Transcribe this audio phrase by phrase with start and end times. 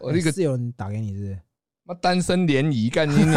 [0.00, 1.38] 我那个是有人打给你是不是？
[1.84, 3.34] 妈单身联谊干你你，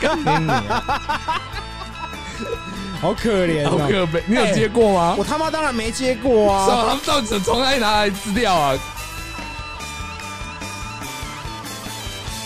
[0.00, 0.50] 干你你，
[3.00, 3.88] 好可怜好哦！
[3.90, 4.22] 可悲！
[4.28, 5.16] 你有接过吗？
[5.18, 6.76] 我他妈当然没接过是啊！
[6.76, 8.78] 啊他们到底从哪里拿来资料啊？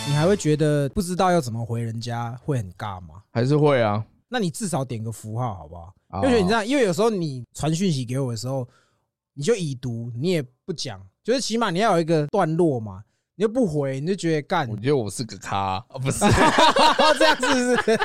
[0.09, 3.16] 你还会觉得不知道要怎么回人家会很尬吗？
[3.32, 4.03] 还是会啊？
[4.29, 5.93] 那你至少点个符号好不好？
[6.09, 8.66] 哦就觉得你这样，因为有时候你传讯息给我的时候，
[9.37, 13.03] 你就已读，你也不讲，就是起码你要有一个段落嘛。
[13.39, 16.21] 你就不回，你就觉得干我，觉得我是个咖，啊不是？
[17.18, 17.99] 这样是不是？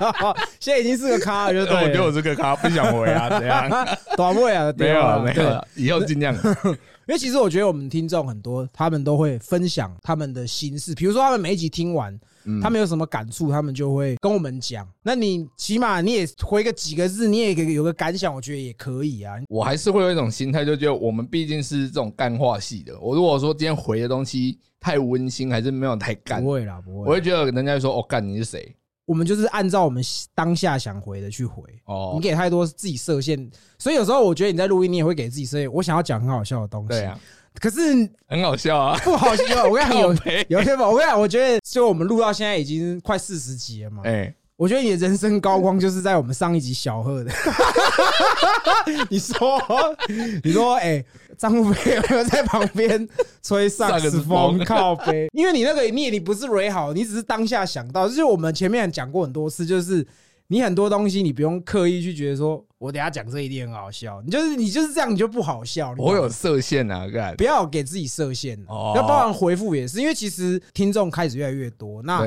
[0.60, 1.74] 现在已经是个咖了，就对。
[1.74, 3.70] 我觉得我是个咖，不想回啊，怎样？
[4.18, 6.36] 短位啊，没有了，没有了，以后尽量。
[7.08, 14.88] 因为其实我觉得我们听众很多，他们都会分享他们的心事，比如说他们每一集听完，嗯他们有什么感触，他们就会跟我们讲。
[15.04, 19.34] 那你起码你也回个几个字，你也有个感想，我觉得也可以啊。
[19.50, 22.98] 我还是会有一种心态，就觉得我们毕竟是这种干话系的。
[23.00, 27.08] 我如果说今天回的东西太温馨，还是没有太干不，会啦，不会。
[27.08, 28.76] 我会觉得人家说：“哦，干你是谁
[29.12, 30.02] 我们就是按照我们
[30.34, 35.70] 当下想回的去回。？”哦你，给太多自己设限，所以有时候我觉得你在录音，你也会给自己设限。
[35.74, 37.20] 我想要讲很好笑的东西，对啊，
[37.60, 38.98] 可是很好笑啊。
[39.04, 39.68] 不好笑。
[39.68, 40.00] 我跟你讲，
[40.48, 44.04] 有有些我跟你讲，我觉得就我们录到现在已经快四十集了嘛。
[44.06, 47.32] 哎，我觉得你的人生高光就是在我们上一集小贺的。
[49.10, 49.62] 你说，
[50.44, 51.04] 你说，哎、
[51.42, 53.10] 张富飞有没有在旁边
[53.42, 55.28] 吹萨克斯风风靠背？
[55.34, 60.06] 因为你那个你也你不是蕊好，你只是当下想到，就是我们前面讲过很多次，就是
[60.50, 65.96] 你很多东西你不用刻意去觉得说，我等下讲这一定很好笑，你就是你就是这样，你就不好笑。
[65.96, 72.22] 你我有设限啊，干不要给自己设限，哦要包含回复也是，因为其实听众开始越来越多，那，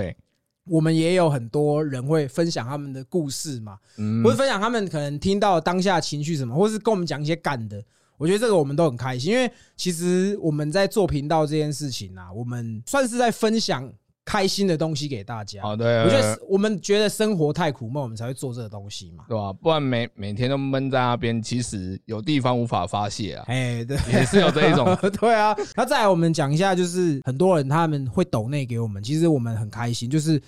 [0.69, 7.81] 我们也有很多人会分享他们的故事嘛，嗯或者分享他们可能听到当下情绪什么，或是跟我们讲一些干的。
[8.17, 13.93] 我觉得这个我们都很开心，因为其实我们在做频道这件事情啊，我们算是在分享
[14.25, 15.61] 开心的东西给大家。
[15.61, 19.25] 好的，我觉得我们觉得生活太苦闷，我们才会做这个东西嘛。
[19.29, 19.53] 对吧？
[19.53, 24.97] 不然每每天都闷在那边，其实有地方无法发泄啊，哎，对，也是有这一种。
[25.21, 25.55] 对啊。
[25.77, 30.09] 那再来，我们讲一下，就是很多人他们会抖内给我们，其实我们很开心。
[30.09, 30.41] 就是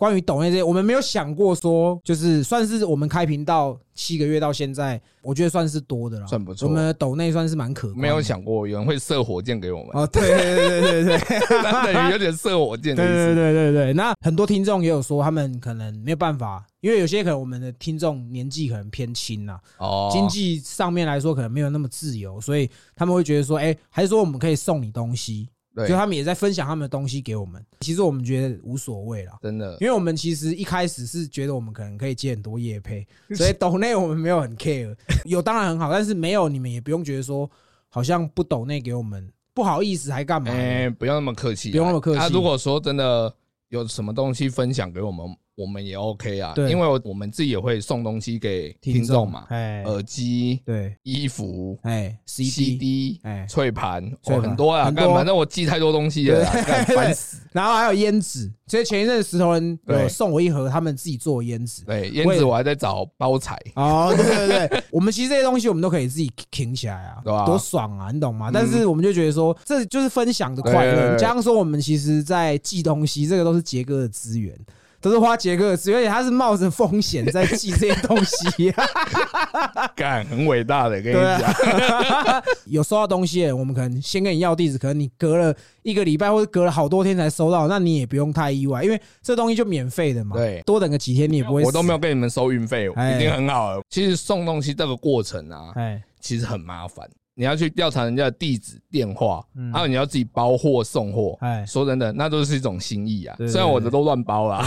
[0.00, 6.66] 关于抖内这些，我们没有想过说，就是算是我们开频道七个月到现在，我觉得算是多的了，算不错。
[6.66, 11.18] 我们的抖内算是蛮可观没有想过有人会射火箭给我们，哦，对对对对对
[11.92, 13.34] 等于有点射火箭的对对意思。
[13.34, 25.88] 对对对，那很多听众也有说，他们可能没有办法，因为有些可能我们的听众年纪可能偏轻呐、哦，经济上面来说可能没有那么自由，所以他们会觉得说，哎，还是说我们可以送你东西，对。
[25.88, 27.64] 就他们也在分享他们的东西给我们。
[27.80, 29.76] 其实我们觉得无所谓啦，真的。
[29.80, 34.94] 因为我们其实一开始是觉得我们可能可以接很多业配， 所以抖内我们没有很 care，
[35.24, 37.50] 有当然很好，但是没有你们也不用觉得说
[37.88, 40.56] 好像不抖内给我们不好意思还干嘛的？
[40.56, 42.18] 哎、不用那么客气啊，不用那么客气。
[42.18, 43.34] 他，如果说真的
[43.68, 45.26] 有什么东西分享给我们，
[45.60, 46.70] 我们也 OK 啊，对。
[46.70, 57.38] 因为我们自己也会送东西给听众嘛，哎，耳机、对，衣服、哎 CD、哎，脆盘，哦，很多啊，干反正我寄太多东西了烦死。
[57.52, 60.08] 然后还有烟纸，其实前一阵石头人有对。
[60.08, 61.84] 送我一盒他们自己做的烟纸。
[61.84, 68.50] 对，烟纸我还在找包材，哦，对对对， 我们其实这些东西我们都可以自己挺起来啊，对吧多爽啊，你懂吗？
[68.50, 68.52] 嗯。
[68.52, 74.56] 但是我们就觉得说，这就是分享的快乐，加上说我们其实在寄东西，这个都是杰哥的资源。
[75.00, 78.74] 都是花杰哥的资源，而且他是冒着风险在寄这些东西，
[79.96, 81.54] 干很伟大的，跟你讲，
[82.66, 90.36] 有收到东西，我们可能先跟你要地址，可能你隔了一个礼拜或者隔了好多天才收到，那你也不用太意外，因为这东西就免费的嘛。
[90.36, 91.62] 对多等个几天你也不会。
[91.62, 91.98] 我都没有。
[91.98, 93.82] 跟你们收运费，哎已经很好了。
[93.90, 97.08] 其实送东西这个过程啊，哎，其实很麻烦。
[97.34, 101.38] 你要去调查人家的地址、电话，嗯还有你要自己包货、送货。
[101.40, 103.36] 哎说真的，那都是一种心意啊。
[103.38, 104.60] 虽然我的都乱包啦，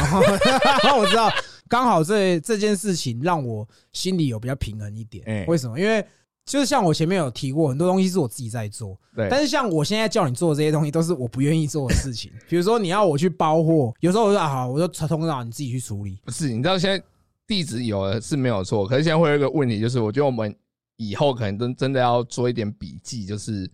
[0.83, 1.31] 然后 我知道，
[1.67, 5.23] 刚好这这件事情让我心里有比较平衡一点。
[5.27, 5.79] 哎为什么？
[5.79, 6.03] 因为
[6.45, 12.31] 就是像我前面有提过，很多东西是我自己在做，对，但是像我现在叫你做的这些东西，都是我不愿意做的事情。
[12.49, 16.17] 比如说你要我去包货，有时候我说啊好，我就通常你自己去处理。
[16.25, 17.01] 不是你知道现在
[17.47, 20.53] 地址有了是没有错，可是现在会有一个问题，就是我觉得我们
[20.97, 23.69] 以后可能真真的要做一点笔记，就是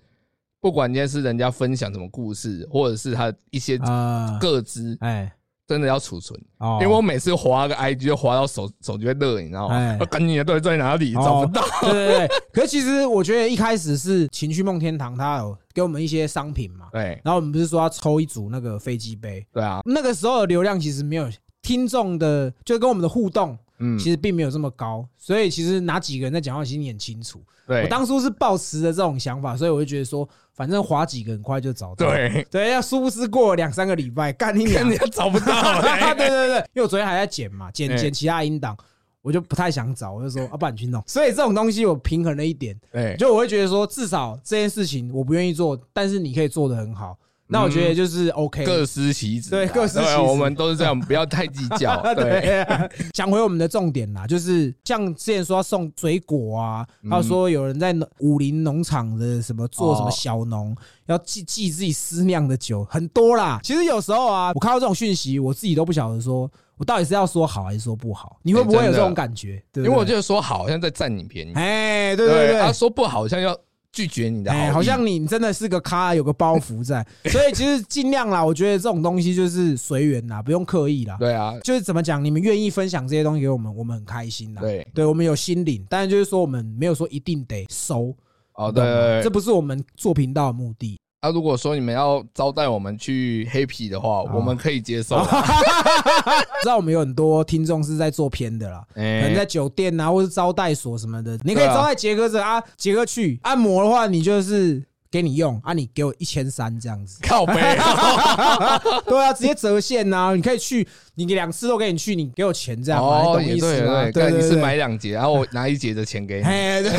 [0.61, 5.31] 不管今天是人家分享什么故事，或者是他一些啊，个资，哎，
[5.67, 6.39] 真的要储存。
[6.57, 6.79] 哦。
[6.81, 9.97] 因为我每次划个 IG 就划到手手机会热，你知道哎吗？
[9.99, 11.15] 我赶紧的到底在哪里？
[11.15, 11.21] 哦。
[11.23, 11.61] 找不到。
[11.81, 17.21] 对对对，可是其实我觉得一开始是情趣梦天堂，他有给我们一些商品嘛，对。
[17.23, 21.29] 然后我们不是说要抽一组那个飞机杯，对啊，那个时候的流量其实没有
[21.61, 27.41] 听众的，就跟我们的互动嗯，其实并没有这么高，所以其实哪几个人在讲话，其实你很清楚。
[27.67, 32.07] 对，我当初是抱持着这种想法，所以我就觉得说，反正划几个很快就找到。
[32.07, 32.45] 对。
[32.49, 34.89] 对，要殊不知过了两三个礼拜，干你娘。
[35.11, 35.81] 找不到，
[36.15, 38.75] 对对对，因为我昨天还在剪嘛，剪剪其他音档，
[39.21, 41.03] 我就不太想找，我就说啊，不然你去弄。
[41.05, 47.17] 所以这种东西我平衡了一点，对，就我会觉得说，至少这件事情我不愿意做，但是你可以做得很好，
[47.51, 48.63] 那我觉得就是 OK。
[48.63, 51.99] 嗯各司其职啊，对各司其职我们都是这样，不要太计较。
[52.13, 60.75] 对，对， 讲回我们的重点啦，就是像之前说要送水果啊，嗯还有说有人在农武林农场的什么做什么哦小农，
[61.07, 63.59] 要寄寄自己私酿的酒，很多啦。
[63.63, 68.37] 其实有时候啊，我看到这种讯息，我自己都不晓得说我到底是要说好还是说不好。
[68.43, 69.61] 你会不会有这种感觉？
[69.75, 73.57] 因为我觉得说好像在占你便宜，哎，对对对他，说不好像要
[73.91, 78.43] 拒绝你的好哎，好像你真的是个咖，有个包袱在， 所以其实尽量啦。
[78.45, 81.17] 我觉得这种东西就是随缘啦，不用刻意啦。
[81.19, 84.61] 对啊，就是怎么讲，你们愿意分享这些东西给我们，我们很开心啦。
[84.61, 88.15] 对，对我们有心领，但是就是说我们没有说一定得收，
[88.53, 90.99] 哦对，这不是我们做频道的目的。
[91.21, 95.17] 啊，如果说你们要招待我们去 happy 的话，我们可以接受。
[95.17, 95.25] 啊。
[96.63, 107.53] 知道我们有很多听众是在做偏的啦，可能哎在酒店啊，或是招待所什么的，你可以招待杰哥这啊，杰哥去按摩的话，你就是给你用啊，你给我一千三这样子， 靠背，
[109.05, 114.03] 对啊，直接折现呐，你可以去，你两次都给你去，你给我钱这样哦，懂意思吗？
[114.03, 116.43] 对，干对对对你是买两节，然后我拿一节的钱给你。
[116.47, 116.91] 哎，对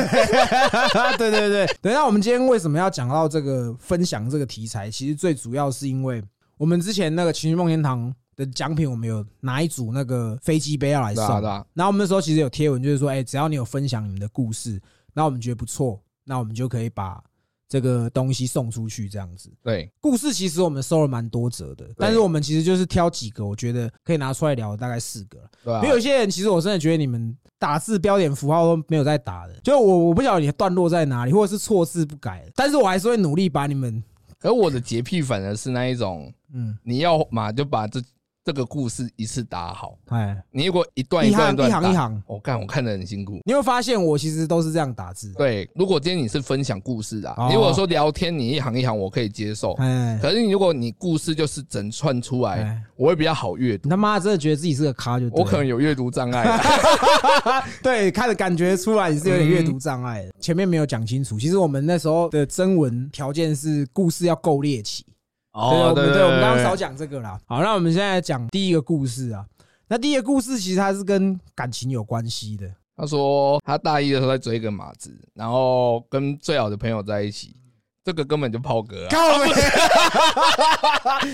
[1.18, 1.92] 对对对对。
[1.92, 4.90] 那我们今天为什么要讲到这个分享这个题材？
[4.90, 6.22] 其实最主要是因为
[6.56, 11.24] 我们之前那个情绪梦天堂的奖品，我们有拿一组那个飞机杯要来送。
[11.40, 14.80] 然后我们那时候其实有贴文，就是说，哎，只要你有分享你们的故事，
[15.14, 17.22] 那我们觉得不错，那我们就可以把
[17.70, 19.48] 这个东西送出去，这样子。
[19.62, 25.48] 对，故事其实我们收了蛮多折的，但是我们其实就是挑几个，我觉得可以拿出来聊，大概四个了。
[25.62, 34.02] 对啊因为有些人其实我真的觉得你们打字标点符号都没有在打的，就我我不晓得你的段落在哪里，或者是错字不改，但是我还是会努力把你们
[34.40, 38.02] 可我的洁癖反而是那一种，嗯你要嘛就把这
[38.44, 39.98] 这个故事一次打好。
[40.06, 40.36] 哎。
[40.50, 43.38] 你如果一段一段一行段一行一行，我看我看得很辛苦。
[43.44, 47.46] 你会发现我其实都是这样打字，对，如果今天你是分享故事啊，哦。
[47.48, 49.72] 你如果说聊天，你一行一行我可以接受。
[49.74, 50.18] 哎。
[50.22, 53.88] 可是你如果你故事就是整串出来，哎，我会比较好阅读。
[53.88, 65.04] 他妈真的觉得自己是个咖就我可能有阅读障碍啊， 对看着感觉出来你是有点阅读障碍的，前面没有讲清楚，其实我们那时候的征文条件是故事要够猎奇，
[65.52, 67.38] 哦，们对，我们刚刚少少讲这个啦。
[67.46, 69.44] 好，那我们现在讲第一个故事啊。
[69.88, 72.70] 那第一个故事其实它是跟感情有关系的。
[72.96, 77.56] 他说他大一的时候在追一个马子，然后跟最好的朋友在一起，
[78.04, 79.10] 这个根本就炮哥啊！
[79.10, 79.50] 靠背，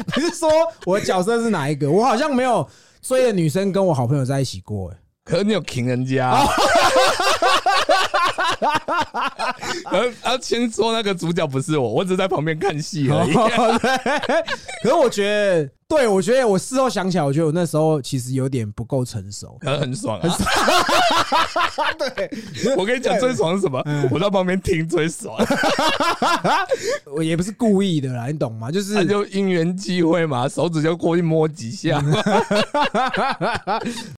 [0.16, 0.48] 你是说
[0.84, 1.90] 我的角色是哪一个？
[1.90, 2.66] 我好像没有
[3.02, 6.46] 追的女生跟我好朋友在一起过、欸，可是你有请人家、啊。
[9.90, 13.32] 而他先说那个主角不是我，我只是在旁边看戏而已。
[14.82, 19.56] 可是我觉得，对我觉得我事后想起来，我觉得我那时候其实有点不够成熟。
[19.60, 20.36] 可 是很爽啊！
[21.98, 22.30] 对，
[22.76, 23.80] 我跟你讲最爽是什么？
[23.86, 25.36] 嗯我在旁边听最爽，
[27.14, 28.70] 我也不是故意的啦，你懂吗？
[28.70, 32.02] 就是他就因缘际会嘛，手指就过去摸几下。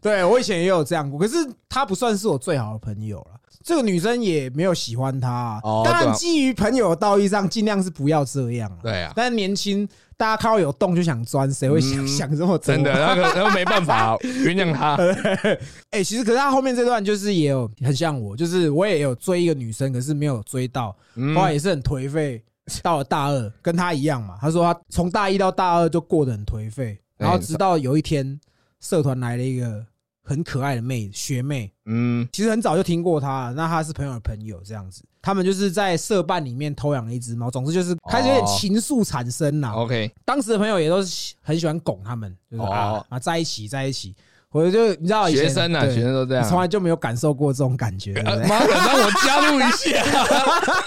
[0.00, 1.34] 对我以前也有这样过，可是
[1.68, 3.32] 他不算是我最好的朋友了。
[3.68, 8.78] 这个女生也没有喜欢他、啊，当然基于朋友的道义上，尽量是不要这样啊。
[8.82, 12.58] 对啊，但是年轻，大家看到有洞就想钻，谁会想、嗯想这么多？
[12.58, 14.96] 真的，那个那个没办法， 原谅他。
[15.92, 22.42] 哎、其实可是他后面这段就是也有很像我，就是我也有追一个女生，可是没有追到，嗯后来也是很颓废。
[22.82, 24.36] 到了大二，跟他一样嘛。
[24.40, 28.38] 他说他从大一到大二就过得很颓废，然后直到有一天，
[28.78, 29.82] 社团来了一个
[30.28, 35.02] 很可爱的妹学妹，嗯，其实很早就听过她，那她是朋友的朋友这样子。
[35.22, 39.72] 他们就是在社办里面偷养了一只猫，总之就是开始有点情愫产生啦。
[39.72, 44.14] OK，当时的朋友也都是很喜欢拱他们，就是啊哦啊在一起在一起。
[44.50, 46.48] 我就你知道学生啊，对学生都这样。
[46.48, 50.02] 从来就没有感受过这种感觉，妈的，让我加入一下，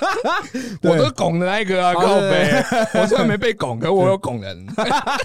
[0.81, 2.99] 对我都拱的那一个啊，哦靠对背。
[2.99, 4.65] 我虽然没被拱，可我有拱人。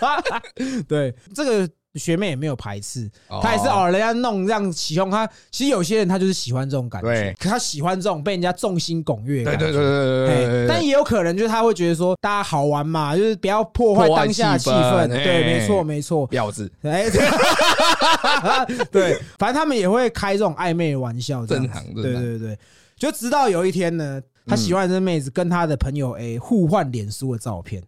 [0.87, 9.45] 对，这个学妹也没有排斥，哦她也是哦，人家弄这样起哄，她其实有些人他就是喜欢这种感觉对，可他喜欢这种被人家众星拱月。
[9.45, 16.29] 对对对对对但也有可能就是他会觉得说，大家好玩嘛，就是不要破坏当下的气气氛对，没错，没错。
[16.29, 22.59] 婊子哎， 对对，反正他们也会开这种暧昧的玩笑，正常对对对，
[22.97, 27.83] 就直到有一天呢，他喜欢的这妹子跟他的朋友 A 互换脸书的照片，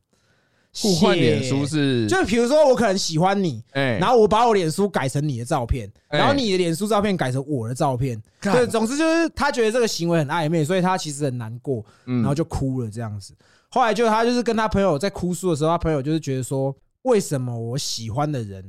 [0.75, 6.19] 互换脸谢书是，就比如说我可能喜欢你，哎，然后我把我脸书改成你的照片，哎。
[6.19, 8.55] 然后你的脸书照片改成我的照片，干。
[8.55, 12.19] 对，总之就是他觉得这个行为很暧昧，所以他其实很难过，嗯。
[12.19, 13.35] 然后就哭了这样子。
[13.71, 18.65] 后来就他就是跟他朋友在哭诉的时候，他朋友就是觉得说，为什么我喜欢的人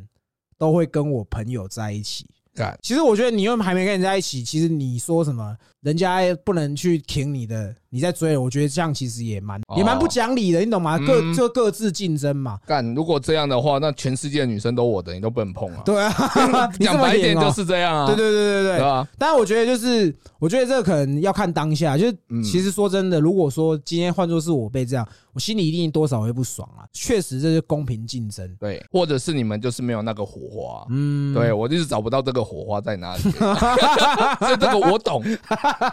[0.58, 2.26] 都会跟我朋友在一起？
[2.56, 2.78] 干。
[2.82, 10.98] 其实我觉得你又还没跟人在一起，其实你说什么人家不能去挺你的，你在追了，我觉得这样其实也蛮哦也蛮不讲理的，你懂吗？
[11.00, 12.60] 各嗯就各自竞争嘛。
[12.66, 15.82] 干，如果这样的话，那全世界的女生都我的，你都不能碰啊。
[15.84, 16.12] 对啊，
[16.80, 18.06] 讲白一点就是这样啊。
[18.06, 19.08] 对对对对对。
[19.18, 21.98] 但我觉得就是，我觉得这个可能要看当下。
[21.98, 26.86] 就是嗯其实说真的，如果说今天换作是我被这样，我心里一定多少会不爽啊。
[26.94, 28.48] 确实这是公平竞争。
[28.60, 30.86] 对，或者是你们就是没有那个火花。
[30.90, 35.24] 嗯，对，我就是找不到这个火花在哪里， 所以这个我懂。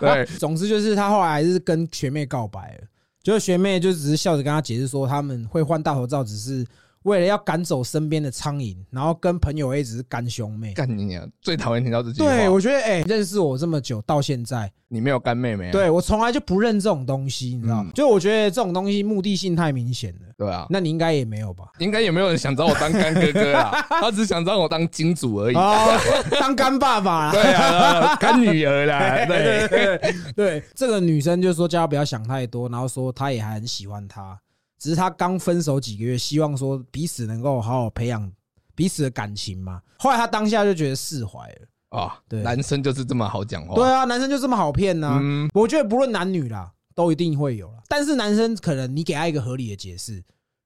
[0.00, 2.88] 对， 总之就是他后来还是跟学妹告白了，
[3.22, 6.66] 就是学妹就只是笑着跟他解释说，他们会换大头照只是
[7.06, 10.72] 为了要赶走身边的苍蝇，然后跟朋友一直是干兄妹。
[10.72, 11.24] 干你娘！
[11.40, 12.28] 最讨厌听到这句话。
[12.28, 15.72] 对，我觉得哎、认识我这么久到现在，你没有干妹妹啊。
[15.72, 17.94] 对我从来就不认这种东西，你知道吗嗯？
[17.94, 20.20] 就我觉得这种东西目的性太明显了。
[20.36, 21.66] 对啊，那你应该也没有吧？
[21.78, 25.54] 应该也没有人想找我当干哥哥啊， 他只想找我当金主而已。
[25.54, 25.96] 哦，
[26.40, 27.32] 当干爸爸啦。
[27.32, 29.24] 对啊，干女儿啦。
[29.26, 34.36] 对对对对对，这个女生就说叫他不要想太多，然后说她也还很喜欢他，
[34.78, 38.30] 只是他刚分手几个月，希望说彼此能够好好培养
[38.74, 39.80] 彼此的感情嘛。
[39.98, 41.56] 后来他当下就觉得释怀了。
[41.90, 43.74] 啊，对男生就是这么好讲话。
[43.74, 47.78] 对啊，男生就这么好骗呢、嗯，我觉得不论男女啦，都一定会有啦。
[47.88, 50.22] 但是男生可能你给他一个合理的解释，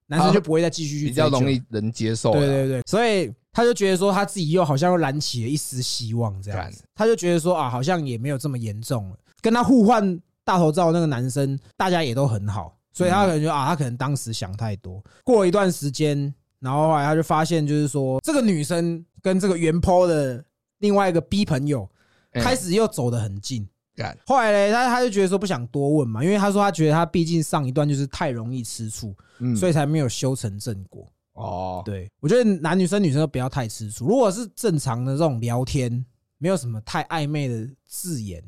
[0.07, 2.33] 男生就不会再继续去 比较容易能接受。
[2.33, 9.17] 对对对，所以他就觉得说他自己又好像又燃起了一丝希望，这样子，他就觉得说啊，好像也没有这么严重了。
[9.43, 15.03] 跟他互换大头照那个男生，大家也都很好，所以他可能就啊，他可能当时想太多。
[15.25, 20.45] 过了一段时间，然后后来他就发现，就是说这个女生跟这个原 po 的
[20.79, 21.89] 另外一个 B 朋友
[22.33, 23.69] 哎开始又走得很近。
[23.97, 31.07] 干后来呢，他他就觉得说不想多问嘛，因为他说他觉得他毕竟上一段就是太容易吃醋，嗯所以才没有修成正果。
[31.33, 34.07] 哦，对，我觉得男女生女生都不要太吃醋。
[34.07, 36.05] 如果是正常的这种聊天，
[36.39, 38.43] 没有什么太暧昧的字眼，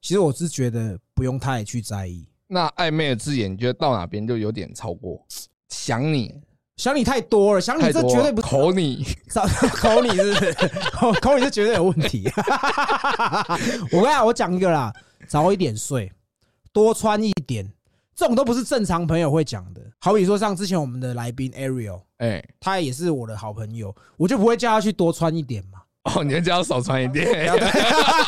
[0.00, 2.26] 其实我是觉得不用太去在意。
[2.54, 5.20] 那暧昧的字眼，你觉得到哪边就有点超过？
[5.68, 6.32] 想你
[6.76, 9.04] 想你太多了，想你，这绝对不是口你。
[9.28, 9.44] 找
[9.74, 10.52] 口你是不是？
[10.92, 12.30] 口 口你是绝对有问题。
[13.90, 14.92] 我跟你讲，我讲一个啦，
[15.26, 16.10] 早一点睡，
[16.72, 17.68] 多穿一点，
[18.14, 19.82] 这种都不是正常朋友会讲的。
[19.98, 25.80] 好比说像之前我们的来宾 Ariel，哎，他也是我的好朋友，我就不会叫他去多穿一点嘛。
[26.04, 27.26] 哦，你要叫他少穿一点。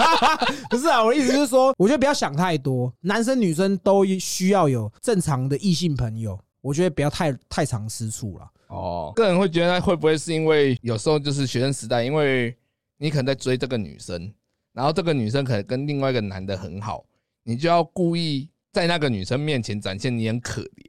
[0.71, 8.50] 不是啊，我的意思就是说，我觉得不要想太多，男生女生都需要有正常的异性朋友，我觉得不要太太常吃醋了。
[8.68, 12.56] 哦，个人会觉得会不会是因为有时候就是学生时代，因为
[12.99, 14.33] 你可能在追这个女生，
[14.73, 17.04] 然后这个女生可能跟另外一个男的很好，
[17.45, 20.87] 你就要故意在那个女生面前展现你很可怜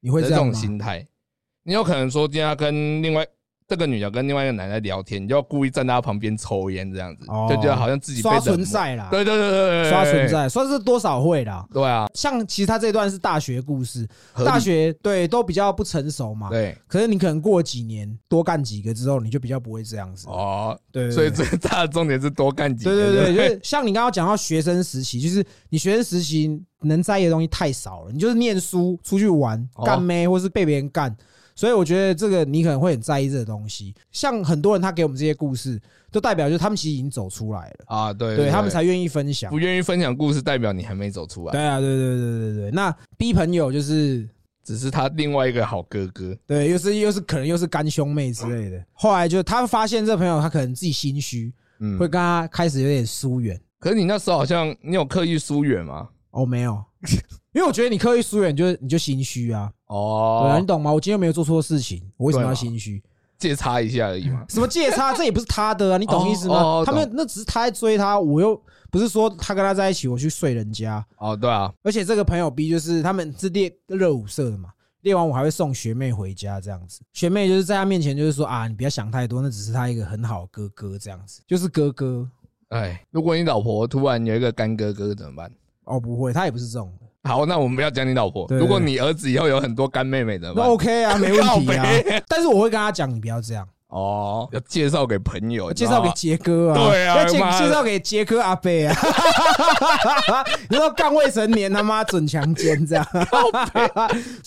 [0.00, 0.52] 你会这样吗？
[0.52, 1.04] 心态。
[1.64, 3.26] 你有可能说今天跟另外
[3.68, 8.40] 这个女的跟另外一个男的聊天，你就要故意站在他旁边抽烟，这样子哦就觉得好像自己被。
[8.40, 10.26] 存在啦，对对对对对，刷存。
[10.26, 11.66] 在，算是多少会啦。
[11.70, 16.48] 对啊，像其实他这段是大学故事，大学对都比较不成熟嘛。
[16.48, 20.26] 对可是你可能过几年多干几个之后，你就比较不会这样子。
[20.28, 22.90] 哦，对，对所以最大的重点是多干几个。
[22.90, 31.14] 对对对，就是像你刚刚讲到学生时期，就是你学生时期能在意的东西太少了，你就是念书、出去玩、哦干妹，或是被别人干。
[31.58, 33.92] 所以我觉得这个你可能会很在意这个东西。
[34.12, 35.76] 像很多人他给我们这些故事，
[36.12, 39.58] 都代表就是他们其实已经走出来了，啊，对对他们才愿意分享不。
[39.58, 42.70] 愿意分享故事，代表你还没走出来，对啊，对对对对对。
[42.70, 44.28] 那 B 朋友就是
[44.62, 46.32] 只是他另外一个好哥哥。
[46.46, 48.80] 对，又是又是可能又是干兄妹之类的。
[48.92, 53.60] 后来就他发现这朋友他可能自己心虚，嗯会，跟他开始有点疏远。
[53.80, 56.08] 可是你那时候好像你有刻意疏远吗？
[56.30, 56.80] 哦，没有，
[57.58, 59.68] 因为我觉得你刻意疏远，就是你就心虚啊。
[59.88, 60.92] 对啊，哦你，懂吗？
[60.92, 63.02] 我今天又没有做错事情，我为什么要心虚？
[63.36, 64.44] 借插一下而已嘛。
[64.48, 66.84] 什么借插，这也不是他的啊，你懂意思哦哦？
[66.84, 68.60] 吗他们那只是他在追他，我又
[68.92, 71.04] 不是说他跟他在一起，我去睡人家。
[71.16, 77.00] 哦，对啊，而且这个朋友 B 就是他们是练热舞社的嘛，练完舞还会送学妹回家这样子。
[77.12, 82.24] 学妹就是在他面前就是说啊，你不要想太多，那只是他一个很好的哥哥这样子，就是哥哥
[82.68, 85.50] 哎，如果你老婆突然有一个干哥哥怎么办？
[85.84, 88.46] 哦，不会，他也不是这种的，好，那我们不要讲你老婆。
[88.50, 91.86] 如果你儿子以后有很多干妹妹怎么那？OK 啊， 没问题啊。
[92.28, 98.96] 但是我会跟他讲，你不要这样，哦，要介绍给朋友，介绍给杰哥啊， 对啊要介介绍给杰哥阿贝啊，
[100.70, 103.06] 你说干未成年他妈准强奸这样，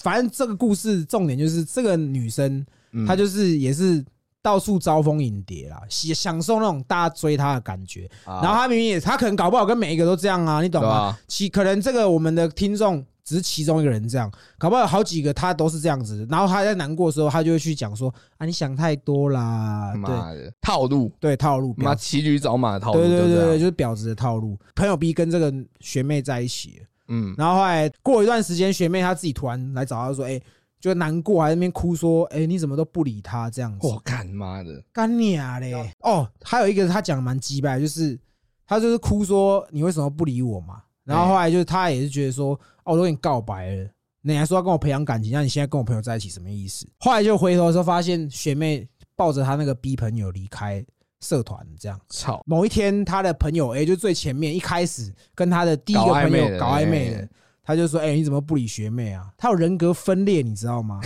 [0.01, 4.03] 反正这个故事重点就是这个女生，嗯她就是也是
[4.41, 8.09] 到处招蜂引蝶啦，享享受那种大家追他的感觉。
[8.25, 11.17] 然然后他明明也，他可能搞不好跟每一个都这样啊，你懂吗？
[11.27, 16.27] 其可能这个我们的听众只是其中一个人这样，搞不好有好几个他都是这样子。
[16.29, 24.57] 然后他在难过的时候，他就会去讲说啊，你想太多啦，对妈的套路，对，套路，妈骑驴找马的套路，对对对对，就是婊子的套路。
[24.75, 30.41] 朋友 B 跟这个学妹在一起，嗯，然后后来过一段时间，学妹她自己突然来找他说，哎。
[30.81, 33.87] 就难过，还在那边哭说：“哎、你怎么都不理他这样子？
[33.87, 35.73] 我干妈的，干你啊嘞！
[35.99, 38.19] 哦，还有一个他讲得蛮鸡掰，就是
[38.65, 40.81] 他就是哭说你为什么不理我嘛？
[41.03, 43.87] 然后后来就是他也是觉得说，哦，我都跟你告白了，
[44.21, 46.87] 你还说要跟我培养感情，那你现在跟我朋友在一起什么意思？
[46.99, 50.83] 后来就回头的时候发现学妹抱着他那个 B 朋友离开
[51.19, 51.99] 社团，这样。
[52.09, 57.29] 操，某一天，他的朋友 A 就最前面一开始跟他的第一个朋友搞暧昧的哎，
[57.71, 59.31] 他就说：“哎、你怎么不理学妹啊？
[59.37, 60.99] 他有人格分裂，你知道吗？”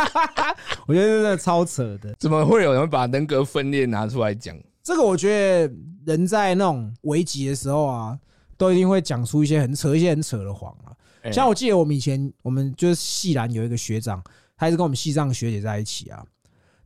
[0.86, 2.14] 我觉得真的超扯的。
[2.18, 4.54] 怎么会有人把人格分裂拿出来讲？
[4.82, 5.74] 这个我觉得
[6.04, 8.18] 人在那种危急的时候啊，
[8.58, 10.92] 都一定会讲出一些很扯、一些很扯的谎啊。
[11.22, 14.22] 哎像我记得我们以前，我们就是系篮有一个学长，
[14.56, 16.22] 他也是跟我们系上学姐在一起啊，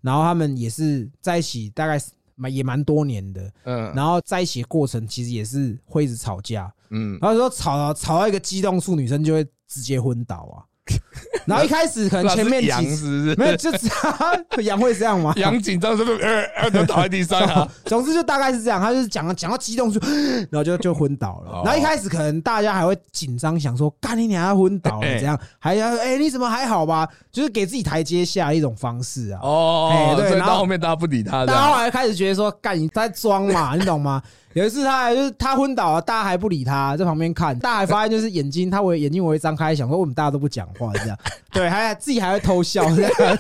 [0.01, 3.93] 然后他们也是在一起大概是蛮也蛮多年的，嗯。
[3.95, 10.65] 然后在一起的过程其实也是会一直吵架，嗯，然后说吵到吵到一个激动处，女生就会直接昏倒啊。
[11.47, 13.35] 然后一开始可能前面羊几是不是？
[13.37, 13.89] 没有，就只
[14.63, 15.33] 羊会这样吗？
[15.37, 16.19] 羊紧张是不是？
[16.19, 17.69] 呃呃，就倒在地上啊。
[17.87, 20.01] 总之就大概是这样，他就是讲讲到激动就，
[20.51, 21.63] 然后就就昏倒了哦。
[21.65, 27.09] 然后一开始可能大家还会紧张，想说干你娘要昏倒了哎这样，还要哎你怎么还好吧？
[27.33, 29.41] 就是给自己台阶下一种方式啊。
[29.43, 34.23] 哦哎，对然后到后面大家不理他，这大家后样来开始觉得说干你在装嘛，你懂吗？
[34.55, 41.19] 有一次他还就是他昏倒了，大家还不理他，在旁边看，大家还发现就是眼睛他微眼睛我会张开，想说为什么大家都不讲话这样？
[41.53, 43.13] 对，还自己还会偷笑这样，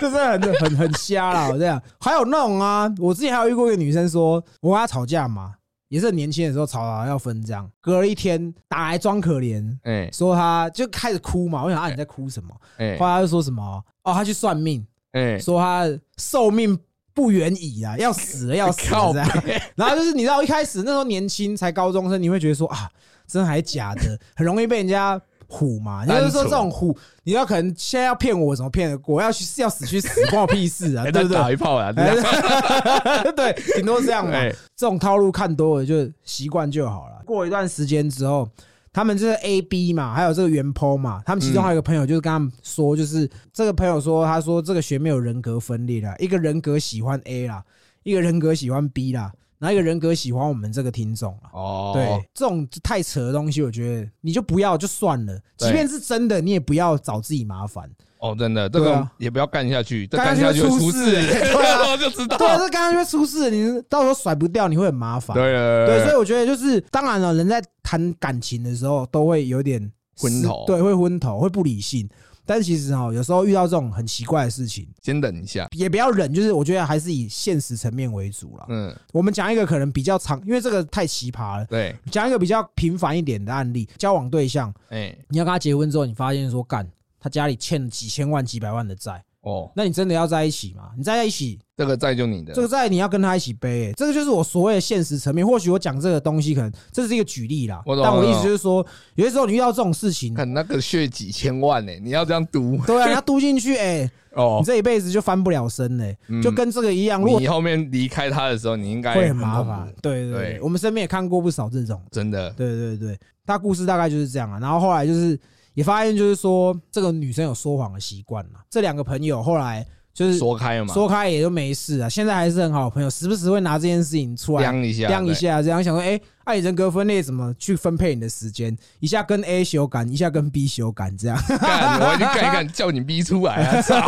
[0.00, 1.80] 这真的很很很瞎啦，这样。
[2.00, 5.52] 还有那种啊，我之前还有遇过一个女生说，我跟她吵架嘛，
[5.88, 12.54] 也是很年轻的时候吵到要分这样，隔了一天打来装可怜，哎说她就开始哭嘛，我想啊你在哭什么？
[12.78, 13.62] 哎后来她就说什么
[14.04, 14.86] 哦，她去算命。
[15.12, 16.78] 哎，说他寿命
[17.14, 19.28] 不远矣啊， 要死了，要死了这样。
[19.76, 22.88] 然后就是你知道一开始那时候年轻才高中生，你会觉得说啊，
[23.26, 26.04] 真的还假的， 很容易被人家唬嘛。
[26.06, 29.20] 你就是说这种唬，你要可能现在要骗我，怎么骗得过？
[29.20, 31.36] 要去要死去死，关我屁事啊，还对不对？
[31.36, 34.32] 在打一炮啊，对，顶多这样嘛。
[34.32, 37.22] 哎这种套路看多了就习惯就好了。
[37.24, 38.48] 过一段时间之后，
[38.92, 47.64] 他们就是 A、B 嘛，还有这个原 PO 嘛，他们其中还有一个朋友就是跟他们说，就是这个朋友说，他说这个学妹有人格分裂啦，一个人格喜欢 A 啦，
[48.02, 51.50] 一个人格喜欢 B 啦，然后一个人格喜欢我们这个听众啦。
[51.52, 57.90] 哦，对，这种太扯的东西，我觉得你就不要就算了，即便是真的，你也不要找自己麻烦。
[58.22, 61.80] 哦，真的，这个啊也不要干下去，这干干下下去会出去会出事，事对啊。
[61.90, 65.36] 我就知道，对啊，这刚刚就会出事，你到时候甩不掉，你会很麻烦。
[65.36, 70.64] 对对对，所以我觉得就是，当然了，人在谈感情的时候都会有点昏头。
[70.66, 72.08] 对，会昏头，会不理性。
[72.44, 78.66] 但是其实哈，有时候遇到这种很奇怪的事情，先忍一下，也不要忍，就是我觉得还是以现实层面为主了。
[78.68, 86.84] 嗯，我们讲一个可能比较长，因为这个太奇葩了，对，讲一个比较平凡一点的案例，交往对象，哎，你要跟他结婚之后，你发现说干，
[87.22, 90.90] 他家里欠几千万、几百万的债，哦，那你真的要在一起吗？
[90.98, 92.52] 你在一起，这个债就你的。
[92.52, 95.46] 这，个债你要跟他一起背、欸，这个就是我所谓的现实层面。
[95.46, 102.76] 或许我讲这个东西，可能这是一个举例啦，我但我意思就是说，有些时候你遇到这种事情，很那个血几千万呢，你要这样赌。
[102.86, 104.58] 对啊，你要赌进去， 哎，哦。
[104.60, 106.42] 你，这一辈子就翻不了身嘞、嗯。
[106.42, 109.92] 就跟这个一样，如果你后面离开他的时候，你应该会很麻烦。
[110.02, 110.40] 对对对。
[110.54, 114.58] 对，我们身边也看过不少这种，真的，对对对，他故事大概就是这样啊。
[114.60, 115.38] 然后后来就是
[115.74, 118.60] 也发现，就是说这个女生有说谎的习惯了。
[118.70, 128.76] 这两个朋友后来就是说开了嘛，说开也就没事啊，现在还是很好的朋友，时不时会拿这件事情出来晾一下，晾一下，这样想说，哎，爱人格分裂怎么去分配你的时间？
[129.00, 133.80] 一下跟 A 修改，一下跟 B 修改，这样对，干，我已经干一干，叫你逼出来啊！
[133.80, 133.98] 操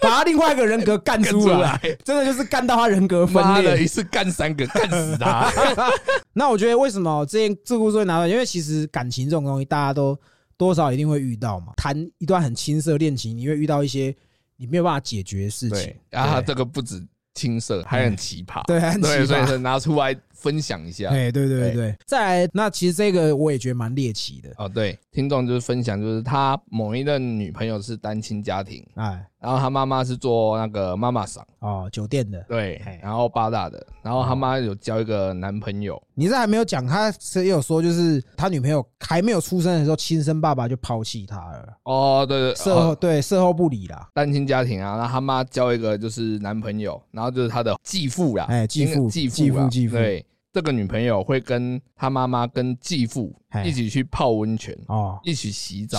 [0.00, 3.82] 把他另外一个人格干出来，真的就是干到他人格分，裂。
[3.82, 5.50] 一次干三个，干死他！
[6.34, 8.28] 那我觉得为什么这件这故事会拿到？
[8.28, 10.18] 因为其实感情这种东西，大家都
[10.62, 11.72] 多少一定会遇到嘛。
[11.76, 14.14] 谈一段很青涩恋情，你会遇到一些
[14.56, 19.58] 你没有办法解决的事情对。，然后这个不止青涩，还很奇葩，对，很奇葩，所以葩。
[19.58, 21.08] 拿出来分享一下。
[21.10, 21.96] 哎，对对对。
[22.04, 24.50] 再来，那其实这个我也觉得蛮猎奇的。
[24.58, 32.44] 哦，对，听众就是分享，就是他某一任女朋友是单亲家庭，哎，然后他妈妈是做那个妈妈桑，哦，酒店的。
[32.48, 42.98] 对嘿，然后八大的，然后他妈有交一个男朋友，你这还没有讲，他是也有说，就是他女朋友还没有出生的时候，亲生爸爸就抛弃他了，哦，对对，事后哦。
[43.00, 44.08] 对事后不理啦。
[44.14, 49.96] 单亲家庭啊，然后他妈交一个就是男朋友，然后就是他的继父啦，哎继父继父继父继父。
[49.96, 55.98] 对，这个女朋友会跟他妈妈跟继父哎一起去泡温泉，哦，一起洗澡，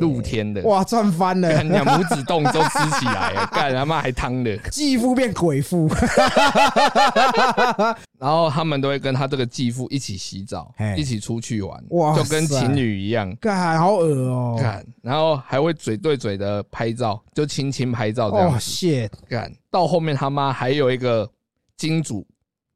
[0.00, 5.88] 露天的，哇，赚翻了，干你娘拇指洞都支起来了， 干他妈还汤的，继父变鬼父，
[8.18, 13.32] 然后他们都会跟他这个继父一起洗澡，一起出去玩，哇就跟情侣一样。
[13.36, 18.58] 干好恶哦，干，然后还会嘴对嘴的拍照，就亲亲拍照这哦样子。
[18.58, 21.30] 谢，干，到后面他妈还有一个
[21.76, 22.26] 金主，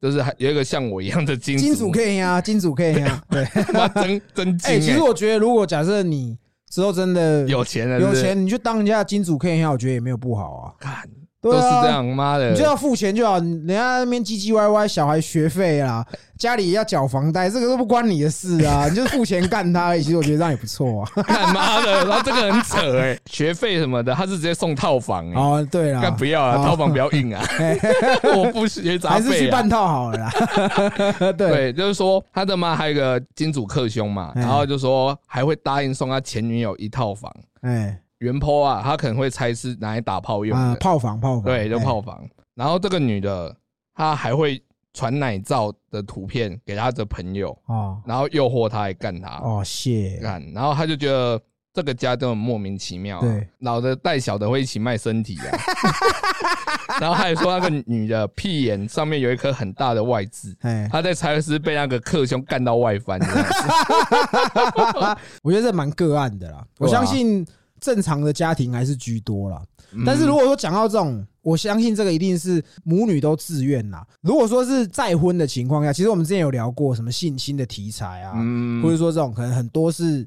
[0.03, 3.45] 就是还有一个像我一样的金金主可以啊， 金主可以啊，对，
[3.95, 4.95] 真真金哎，其欸。
[4.97, 6.37] 实我觉得，如果假设你
[6.69, 8.11] 之后真的有钱了，是是？
[8.17, 10.73] 有钱，你去当人家的金主 K 一下，我觉得也没有不好啊。
[10.77, 12.51] 干对啊都是这样，妈的。
[12.51, 16.05] 你就，要付钱就好，人家那边唧唧歪歪，小孩学费啦，
[16.37, 20.01] 家里要缴房贷，这个都不关你的事啊， 你就付钱干他而已。
[20.01, 21.23] 其实我觉得这样也不错啊。
[21.23, 26.65] 干妈的，然后这个很扯哎，学费什么的，他是直接送套房哎，哦，对干啦，不要啊，哦。
[26.65, 27.43] 套房不要硬啊，
[28.35, 29.69] 我不学杂还是去费啊办。
[29.69, 30.31] 套好了啦。
[31.37, 34.41] 对，对，就是说他的妈还有一个金主克兄嘛，哎。
[34.41, 37.31] 然后就说还会答应送他前女友一套房。
[37.61, 42.25] 哎，原 po 啊，他可能会猜是拿来打炮用啊，的，炮房炮房，对，就哎炮房。
[42.55, 43.53] 然后这个女的，
[43.93, 51.41] 她还会传奶照的图片给她的朋友，哦然后诱惑她来干她，哦，谢，干，然后她就觉得
[51.73, 55.45] 这个家都很莫名其妙、啊，对，老的带小的会一起卖身体啊。
[56.99, 66.63] 然后还说那个女的屁眼上面有一颗很大的外痔，哎，她在猜是被那个克兄干到外翻这样子， 我觉得这蛮个案的啦。
[66.77, 67.43] 我对啊相信
[67.83, 69.61] 正常的家庭还是居多啦。
[69.91, 74.07] 嗯但是如果说讲到这种，我相信这个一定是母女都自愿啦。
[74.21, 80.25] 如果说是再婚的情况下，其实我们之前有聊过什么性侵的题材啊，嗯或者说这种可能很多是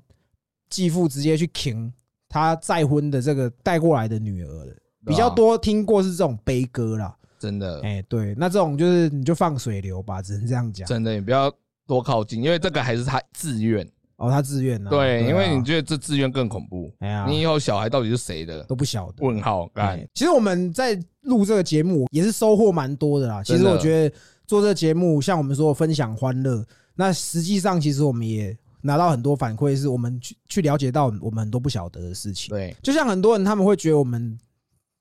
[0.71, 1.92] 继父直接去请
[2.29, 7.16] 他再婚的这个带过来的女儿的，比较多听过是这种悲歌啦。
[7.38, 10.87] 真的哎，对，那这种就是你就放水流吧，只能这样讲。
[10.87, 11.53] 真的，你不要
[11.87, 13.87] 多靠近，因为这个还是他自愿。
[14.16, 14.90] 哦，他自愿啊。
[14.90, 16.90] 对，啊因为你觉得这自愿更恐怖。
[17.00, 18.62] 哎呀，你以后小孩到底是谁的？
[18.64, 19.24] 都不晓得。
[19.24, 23.42] 问号干哎，其实我们在录这个节目也是收获蛮多的啦。
[23.42, 32.48] 其实我觉得做这个节目，像我们说分享欢乐，那实际上其实我们也拿到很多反馈，是我们去去了解到我们很多不晓得的事情。
[32.48, 34.38] 对，就像很多人他们会觉得我们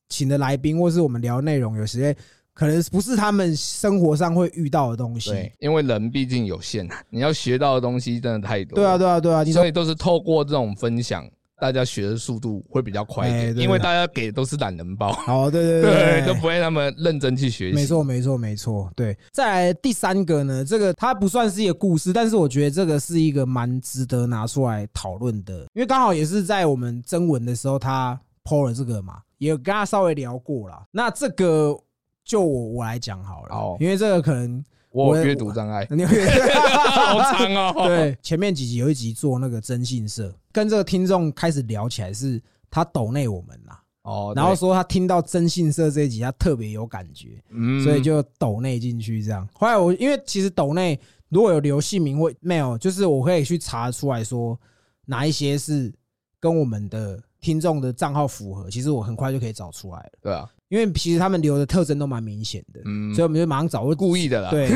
[0.09, 2.15] 请的来宾或是我们聊的内容，有些
[2.55, 5.29] 可能不是他们生活上会遇到的东西。
[5.29, 8.75] 对，因为人毕竟有限， 你要学到的东西真的太多。
[8.75, 15.81] 对啊，，对啊，对啊，你所以都是透过这种分享，大家学的速度会比较快一点，因为大家给的都是懒人包，好，对对
[16.21, 17.75] 对，都不会那么认真去学习。
[17.75, 18.89] 没错，没错，没错。
[18.95, 30.85] 对，再来第三个呢，这个它不算是一个故事，但是我觉得这个是一个蛮值得拿出来讨论的，因为刚好也是在我们征文的时候，他 PO 了这个嘛，也有跟他稍微聊过啦。
[30.91, 31.77] 那这个
[32.25, 37.73] 就我我来讲好了，好因为这个可能我阅读障碍， 你好长哦。
[37.87, 47.43] 对前面几集有一集做那个征信社，跟这个听众开始聊起来，是他抖内我们啦，哦，然后对，说他听到征信社这一集，他特别有感觉。
[47.51, 49.47] 嗯所以就抖内进去这样。
[49.53, 54.59] 后来我因为其实抖内如果有留姓名或 mail，就是我可以去查出来说
[55.05, 55.93] 哪一些是
[56.39, 60.11] 跟我们的听众的账号符合，其实我很快就可以找出来了。
[60.21, 63.85] 对啊，因为其实他们留的特征都蛮明显的，嗯所以，我们就马上找。
[63.95, 64.67] 故意的啦，对，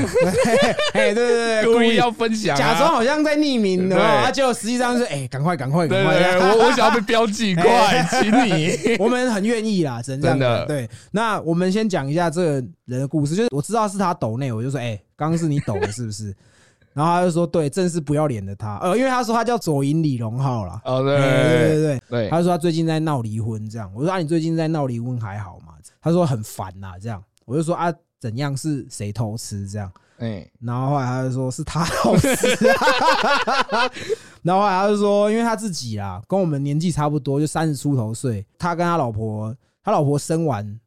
[0.93, 6.37] 哎，对对对， 故意要分享啊，假装好像在匿名的，对啊，结果实际上是哎，赶快赶快赶快！
[6.37, 8.95] 我我想要被标记，快， 请你。
[8.99, 12.51] 我们很愿意啦，真的对，那我们先讲一下这个
[12.85, 16.33] 人的故事，就是我知道是他抖内，我就说，哎、刚刚是你抖的，是不是？
[16.93, 25.68] 然后他就说，对，正是不要脸的他，呃，因为他说他叫左营李荣浩啦，哦，对哎对对对对，对，他就说他最近在闹离婚，这样，我说啊，你最近在闹离婚还好吗？
[26.01, 29.91] 他说很烦呐，这样，我就说啊，怎样是谁偷吃这样？
[30.19, 32.27] 哎，然后后来他就说是他偷吃，
[34.43, 40.77] 然后后来他就说，因为他自己啦，跟我们年纪差不多，就三十出头岁，他跟他老婆，他老婆生完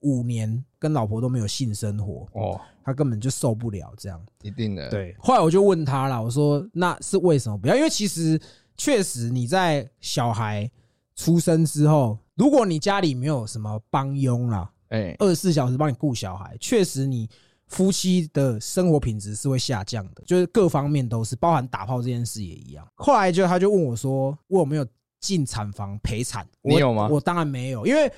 [0.00, 4.22] 五年，跟老婆都没有性生活，哦，他根本就受不了这样。
[4.42, 7.74] 一定的，对，后来我就问他了，我说那是为什么不要？
[7.74, 8.38] 因为其实
[8.76, 10.70] 确实你在小孩
[11.14, 17.28] 出生之后，如果你家里没有什么帮佣啦，哎，二十四小时帮你顾小孩，确实你
[17.66, 22.86] 夫妻的生活品质是会下降的，就是各方面都是，包含打炮这件事也一样。
[22.94, 24.86] 后来就他就问我说，我有没有
[25.18, 26.46] 进产房陪产？
[26.62, 28.12] 我你有吗我当然没有，因为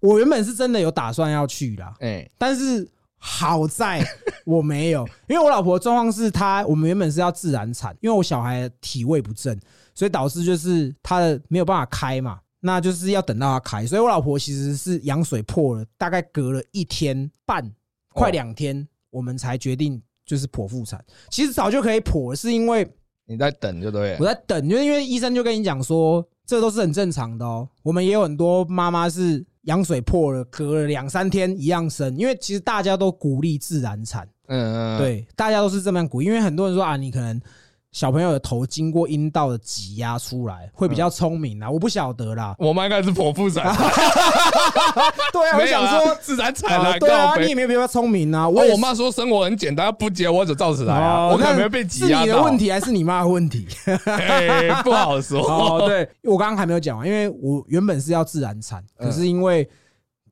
[0.00, 4.06] 我原本是真的有打算要去啦，哎，但是好在
[4.46, 9.58] 我没有， 因为我老婆的状况是她，我们原本是要自然产，因为我小孩体位不正，
[9.94, 17.70] 所以导致就是她的没有办法开嘛，那就是要等到它开，所以我老婆其实是羊水破了，大概隔了一天半，
[18.14, 21.04] 快两天，我们才决定就是剖腹产。
[21.28, 22.90] 其实早就可以剖，是因为
[23.26, 24.24] 你在等就对了我。
[24.24, 27.68] 在等，就是因为医生就跟你讲说，这都是很正常的哦。
[27.82, 36.26] 我们也有很多妈妈是羊水破了，隔了两三天一样生，因为其实大家都鼓励自然产，嗯嗯，，对，大家都是这么样鼓励。
[36.26, 37.38] 因为很多人说啊，你可能
[37.94, 42.52] 小朋友的头经过阴道的挤压出来，会比较聪明啊，我不晓得啦。
[42.58, 43.62] 我妈应该是剖腹产，
[45.32, 48.48] 对啊，我没想啊说，自然产啊，啊，对啊，你也没有比较聪明啊。
[48.48, 52.26] 我我妈说生活很简单，不结我只照起来啊，我可能没被挤是压是。
[52.26, 53.64] 你的问题还是你妈的问题？
[54.06, 55.40] 哎，不好说。
[55.46, 59.68] 哦，对，我刚刚还没有讲完，因为我原本是要自然产，可是因为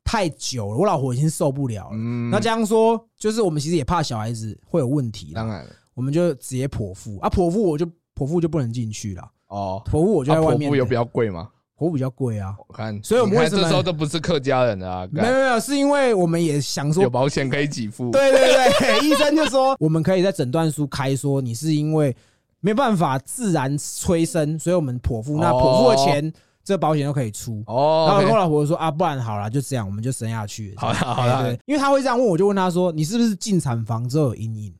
[0.03, 1.91] 太久了，我老婆已经受不了了。
[1.93, 10.67] 嗯那这样说，就是我们其实也怕小孩子会有问题啦，当然了我们就直接剖腹啊，剖腹我就剖腹就不能进去了，哦，剖腹我就在外面。
[10.67, 11.49] 啊剖腹有比较贵吗？
[11.75, 15.07] 剖腹比较贵啊，我看，所以我们你看为什么这时候都不是客家人啊？
[15.07, 18.11] 干没有没有，是因为我们也想说有，保险可以给付。
[18.11, 22.15] 对对对， 医生就说我们可以在诊断书开说你是因为
[22.59, 26.31] 没办法自然催生，所以我们剖腹，那剖腹的钱
[26.63, 28.05] 这保险都可以出哦。
[28.07, 30.73] 然哦后我老婆说啊，不然好了，就这样，我们就生下去。
[30.77, 34.73] 好了好啦哎对，因为他会这样问，我就问他说，你是不是进产房之后有阴影？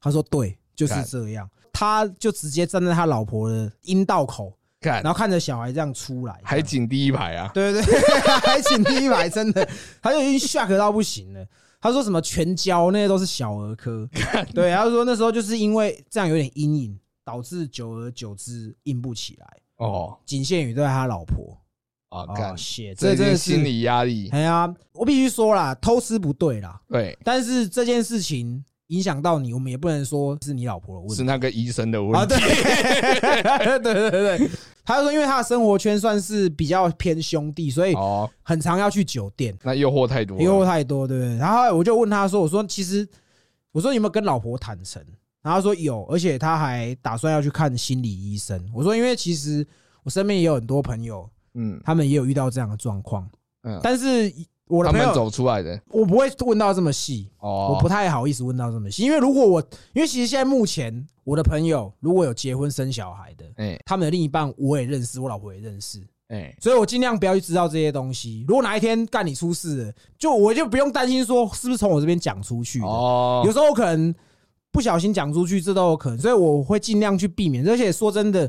[0.00, 1.48] 他说对，就是干这样。
[1.72, 8.00] 他就直接站在他老婆的阴道口，看然后看着小孩这样出来，还紧第一排啊，对对对，
[8.40, 9.66] 还请第一排，真的，
[10.02, 11.46] 他就已经 shock 到不行了。
[11.80, 14.06] 他说什么全焦那些都是小儿科，
[14.54, 21.56] 对，他说那时候就是因为这样有点阴影，导致久而久之硬不起来，哦仅限于对他老婆。
[22.10, 24.28] 啊，哦，干，谢，这这真是心理压力。
[24.32, 32.02] 哎呀，我必须说啦，偷吃不对啦，对，但是这件事情影响到你，我们也不能说是你老婆的问题是那个医生的啊。
[32.02, 33.78] 问题 对。
[33.80, 34.50] 对对对对，
[34.84, 39.56] 他就说，因为他的生活圈算是比较偏兄弟，所以哦，很常要去酒店。
[39.62, 40.42] 那诱惑太多了。
[40.42, 41.36] 诱惑太多，对不对？
[41.36, 43.08] 然后我就问他说：“我说其实，
[43.72, 45.02] 我说你有没有跟老婆坦诚？”
[45.42, 48.60] 然后他说有，而且他还打算要去看心理医生。
[48.74, 49.66] 我说因为其实
[50.02, 53.26] 我身边也有很多朋友，嗯他们也有遇到这样的状况，
[53.62, 54.30] 嗯，但是
[54.70, 59.60] 我的朋友他们走出来的我不会问到这么细，哦，我不太好意思问到这么细，因为如果我
[59.92, 66.00] 因为其实现在目前我的朋友如果有结婚生小孩的，哎他们的另一半我也认识，我老婆也认识。
[66.28, 68.44] 哎所以我尽量不要去知道这些东西。
[68.46, 72.86] 如果哪一天干你出事了，就我就不用担心说是不是从我这边讲出去的。
[72.86, 74.14] 哦有，时候我可能
[74.70, 77.68] 不小心讲出去，这都有可能，所以我会尽量去避免。
[77.68, 78.48] 而且说真的，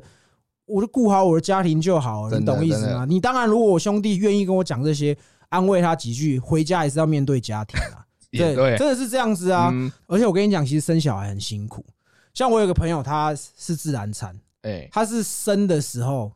[0.68, 3.00] 我就顾好我的家庭就好了，你真的懂意思吗？
[3.00, 5.18] 的你当然，如果我兄弟愿意跟我讲这些，
[5.52, 8.04] 安慰他几句，回家也是要面对家庭啊。
[8.32, 9.70] 也对，真的是这样子啊。
[9.74, 11.86] 嗯，而且我跟你讲，其实生小孩很辛苦。
[12.34, 16.32] 像我有个朋友，他是自然产，哎，他是生的时候，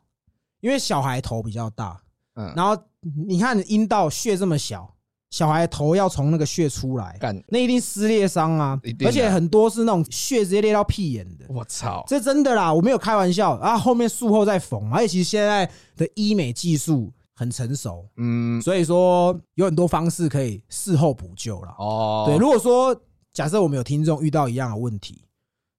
[0.59, 1.97] 因为小孩头比较大，
[2.35, 2.77] 嗯，然后
[3.25, 4.93] 你看阴道血这么小，
[5.29, 8.77] 小孩头要从那个血出来，那一定撕裂伤啊。
[9.05, 13.51] 而且很多是那种血直接裂到屁眼的，我操，这真的啦，我没有开玩笑。
[13.51, 13.77] 啊！
[13.77, 21.75] 后面术后再缝，而且其实现在的医美技术很成熟，嗯，所以说有很多方式可以事后补救啦。
[21.77, 22.95] 哦，对，如果说
[23.33, 25.25] 假设我们有听众遇到一样的问题，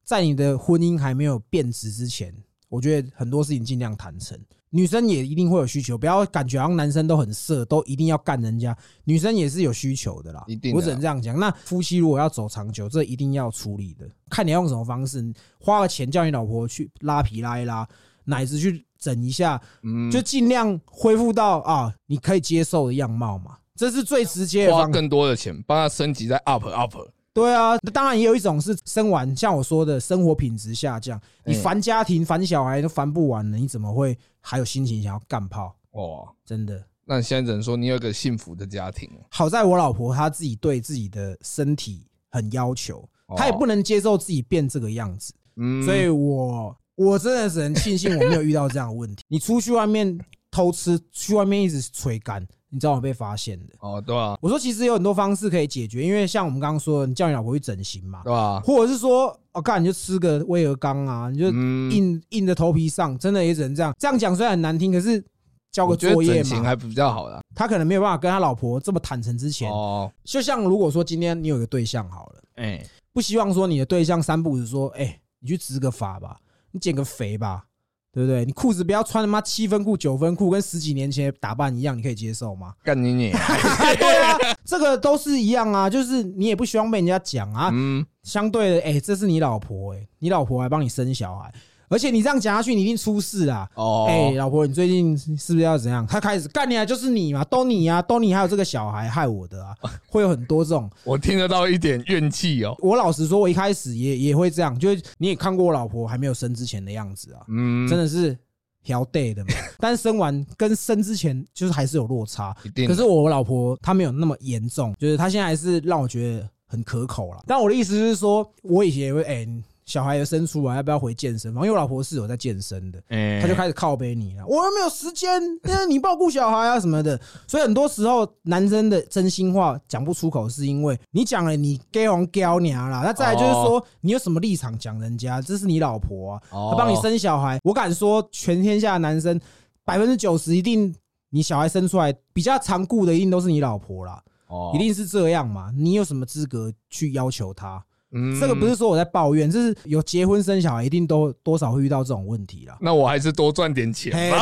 [0.05, 2.35] 在你的婚姻还没有变质之前，
[2.69, 4.39] 我觉得很多事情尽量谈成。
[4.71, 8.77] 女生也一定会有需求，不要感觉好像男生都很色，都一定要干人家。
[9.05, 11.39] 女生也是有需求的啦，一定我只能这样讲。
[11.39, 14.07] 那夫妻如果要走长久，这一定要处理的。
[14.29, 15.25] 看你要用什么方式，
[15.59, 17.89] 花了钱叫你老婆去拉皮拉一拉，
[18.27, 23.57] 奶子去整一下，嗯，就尽量恢复到啊你可以接受的样貌嘛。
[23.75, 24.83] 这是最直接的方。
[24.83, 26.95] 花更多的钱帮他升级在 up up，
[27.33, 35.77] 对啊，当然也有一种是生完，像我说的生活品质下降，你嗯烦家庭、烦小孩都烦不完了，你怎么会还有心情想要干炮？
[35.91, 43.35] 哦，真的，那你现在只能说你有个幸福的家庭，好在我老婆她自己对自己的身体很要求，哦。
[43.37, 49.23] 她也不能接受自己变这个样子，嗯，所以我我真的只能庆幸我没有遇到这样的问题。
[49.29, 50.19] 你出去外面
[50.51, 53.67] 偷吃，去外面一直吹干，你早晚被发现的。
[53.81, 58.61] 哦，对啊，我说其实有很多方式可以解决，因为像我们刚刚说的，你叫你老婆去整形嘛，对吧？
[58.61, 63.95] 或者是说，哦，干你就吃个威尔刚啊，你就嗯，硬硬着头皮上，真的也只能这样。
[63.99, 65.23] 这样讲虽然很难听，可是
[65.71, 67.43] 交个作业嘛，还比较好啦。
[67.55, 69.71] 他可能没有办法跟他老婆这么坦诚之前。
[69.71, 72.83] 哦，就像如果说今天你有个对象好了，哎，
[73.13, 76.39] 不希望说你的对象三不五时说，哎，你去植个发吧，
[76.77, 77.65] 你减个肥吧，
[78.13, 78.45] 对对不对？
[78.47, 82.73] 你裤子不要穿他妈七分裤、九分裤，跟十几年前打扮一样，你可以接受吗？
[82.83, 83.31] 干你你，
[83.99, 87.69] 对啊，这个都是一样啊，就是你也不希望被人家讲啊。
[87.73, 91.53] 嗯，相对的，哎、这是你老婆、哎，你老婆还帮你生小孩，
[91.89, 93.69] 而且你这样讲下去，你一定出事啊。
[93.75, 96.07] 哦，哎、老婆，你最近是不是要怎样？
[96.07, 99.75] 他开始干你啊，就是你嘛，都你啊，都你还有这个小孩害我的啊，
[100.09, 100.91] 会有很多这种。
[101.05, 102.75] 我听得到一点怨气哦。
[102.81, 108.37] 我老实说，我一开始也也会这样，就是你也看过我老婆还没有生之前的样子啊，嗯，真的是
[108.83, 109.51] 调 day 的嘛。
[109.79, 112.57] 但是生完跟生之前就是还是有落差。
[112.65, 112.87] 一定。
[112.87, 117.43] 可是我老婆她没有那么严重，就是她现在还是让我觉得很可口了。
[117.47, 119.47] 但我的意思是说，我以前也会哎、
[119.87, 121.65] 小孩生出来要不要回健身房？
[121.65, 123.41] 因为我老婆是有在健身的，哎。
[123.41, 136.69] 他就开始靠背你了，我又没有时间，那你照顾小孩啊什么的，所以很多时候男生的真心话讲不出口，是因为你讲了你 gay 王 gay 娘啦，那再来就是说你有什么立场讲人家，这是你老婆啊，哦。
[136.73, 139.41] 她帮你生小孩，我敢说全天下的男生
[139.85, 140.93] 百分之九十一定
[141.31, 144.73] 你小孩生出来比较常顾的一定都是你老婆啦，哦。
[144.75, 147.85] 一定是这样嘛，你有什么资格去要求她？
[148.13, 152.77] 嗯这个不是说我在抱怨，这是有结婚生小孩一定都多少会遇到这种问题啦。
[152.81, 154.39] 那我还是多赚点钱嘿吧，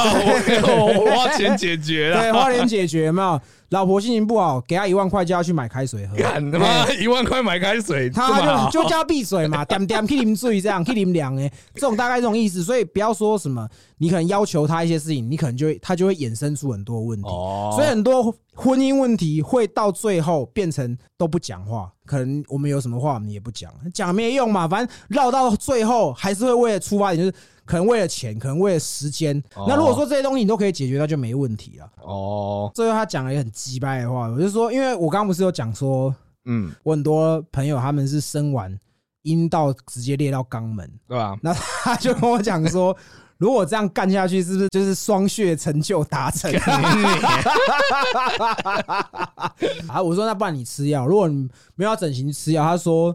[0.66, 2.20] 我我花钱解决了。
[2.20, 3.40] 对，花钱解决有没有？
[3.70, 12.62] 老婆心情不好，给她一万块就要去买开水喝，干他妈一万块买开水，他就就叫她闭嘴嘛， 点点去淋水这样，去淋凉哎，这种大概这种意思。
[12.62, 13.66] 所以不要说什么，
[13.98, 17.28] 你可能要求她一些事情，你可能就会她就会衍生出很多问题。
[17.28, 29.36] 哦，所以很多婚姻问题会到最后变成都不讲话，可能我们有什么话我们也不讲，讲没用嘛，反正绕到最后还是会为了出发点，就是可能为了钱，可能为了时间。
[29.54, 31.90] 哦那如果说这些东西你都可以解决，那就没问题了。
[32.02, 36.14] 哦，最后他讲了一个很鸡掰的话，我就说，因为我刚刚不是有讲说，
[36.44, 38.78] 嗯，我很多朋友他们是生完
[39.22, 41.38] 阴道直接裂到肛门，对吧？
[41.42, 42.96] 那他就跟我讲说。
[43.38, 46.52] 如果这样干下去，是不是就是双血成就达成？
[49.88, 53.12] 啊，我说那不然你吃药，如果你没有要整形吃药，他说，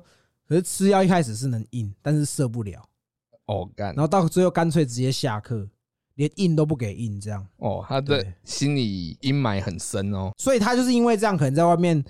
[0.47, 2.82] 可是吃药一开始是能硬，但是射不了，
[3.45, 5.67] 哦，干然后到最后干脆直接下课，
[6.15, 7.45] 连硬都不给硬这样。
[7.58, 10.32] 哦，他的心理阴霾很深哦。
[10.38, 12.03] 所以他就是因为这样，可能在外面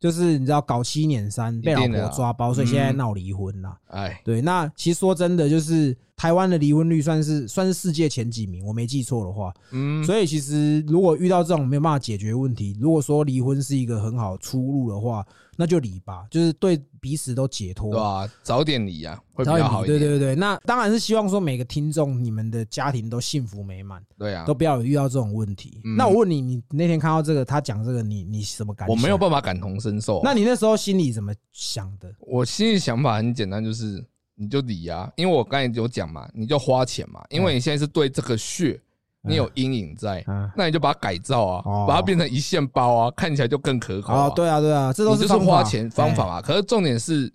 [0.00, 3.78] 就是你知道搞七年三，被老婆抓包，所以现在嗯闹离婚啦。
[3.88, 9.52] 哎，对，那其实说真的，就是台湾的离婚率算是算是世界前几名，我没记错的话。
[9.72, 15.22] 嗯，所以其实如果遇到这种没有办法解决问题，如果说离婚是一个很好出路的话，
[15.60, 18.00] 那就离吧，就是对彼此都解脱对。
[18.00, 18.26] 啊？
[18.42, 19.98] 早点离啊，会比较好一点。
[19.98, 25.82] 对对对，那当然是希望说每个听众你们的家庭都幸福美满，对啊都，不要有遇到这种问题。
[25.84, 28.96] 嗯那我问你，你那天看到这个，他讲这个，你你什么感想？
[28.96, 30.22] 我没有办法感同身受啊。
[30.24, 32.10] 那你那时候心里怎么想的？
[32.20, 34.02] 我心里想法很简单，就是
[34.34, 38.80] 你就离啊，因为我刚才有讲嘛，你就花钱嘛，因为你现在是对这个穴
[39.22, 44.32] 你有阴影在，啊，那你就把它改造啊哦，把它变成一线包啊，看起来就更可口啊哦，。
[44.34, 46.42] 对啊，对啊，这都是花钱方法哎嘛。
[46.42, 47.30] 可是重点是，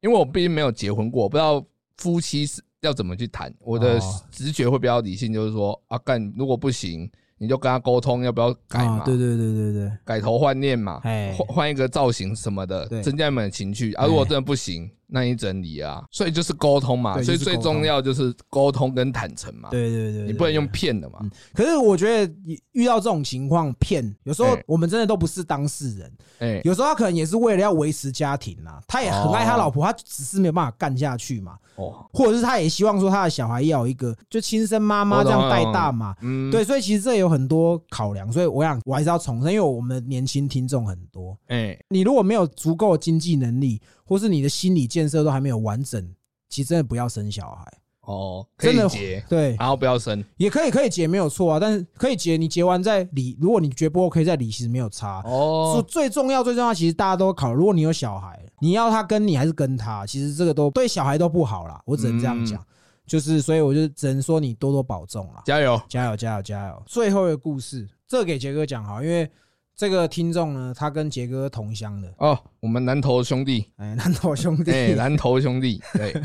[0.00, 1.62] 因为我毕竟没有结婚过，我不知道
[1.98, 3.52] 夫妻是要怎么去谈。
[3.60, 14.04] 我的哦直觉会比较理性，就是说啊，干如果不行，你就跟他沟通要不要改嘛啊，，对对对对对，改头换面嘛哎，换换一个造型什么的，增加你们的情趣啊。
[14.04, 16.04] 哎如果真的不行，那你整理啊。
[16.12, 19.70] 所以就是沟通嘛，所以最重要就是沟通跟坦诚嘛。
[19.70, 20.68] 对对对，你不能用。
[20.70, 21.18] 骗的嘛。
[21.54, 22.32] 可是我觉得
[22.72, 36.14] 遇到这种情况骗，有时候哎我们真的都不是当事人，哎，有时候他可能也是为了要维持家庭啊，他也很爱他哦老婆，他只是没有办法干下去嘛，哦，或者是他也希望说他的小孩要有一个就亲生妈妈这样带大嘛。
[36.20, 46.02] 嗯，对，所以其实这有很多考量，所以我想我还是要重申，因为我们年轻听众很多，哎，你如果没有足够的经济能力，或是你的心理建设都还没有完整，
[46.48, 47.72] 其实真的不要生小孩。
[48.00, 50.24] 哦，可真的以结，对，然后不要生。
[50.38, 55.20] 也可以可以结没有错啊，但是可以结，你结完再离，如果你觉得不 OK 再离，其实没有差。
[55.20, 61.82] 是哦，最重要最重要，其实大家都考虑，如果你有小孩，你要他跟你还是跟他，其实这个都对小孩都不好啦。
[61.84, 62.64] 我只能这样讲，
[63.06, 65.78] 就是所以我就只能说你多多保重啦，加油！
[65.86, 66.82] 加油加油加油！
[66.86, 69.30] 最后一个故事，这个给杰哥讲好，因为
[69.78, 76.20] 这个听众呢，他跟杰哥同乡的，哦，我们南投兄弟，哎，南头兄弟，哎，南投兄弟，对，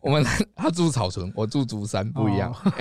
[0.00, 2.52] 我们南他住草屯，我住竹山，不一样。
[2.52, 2.72] 哦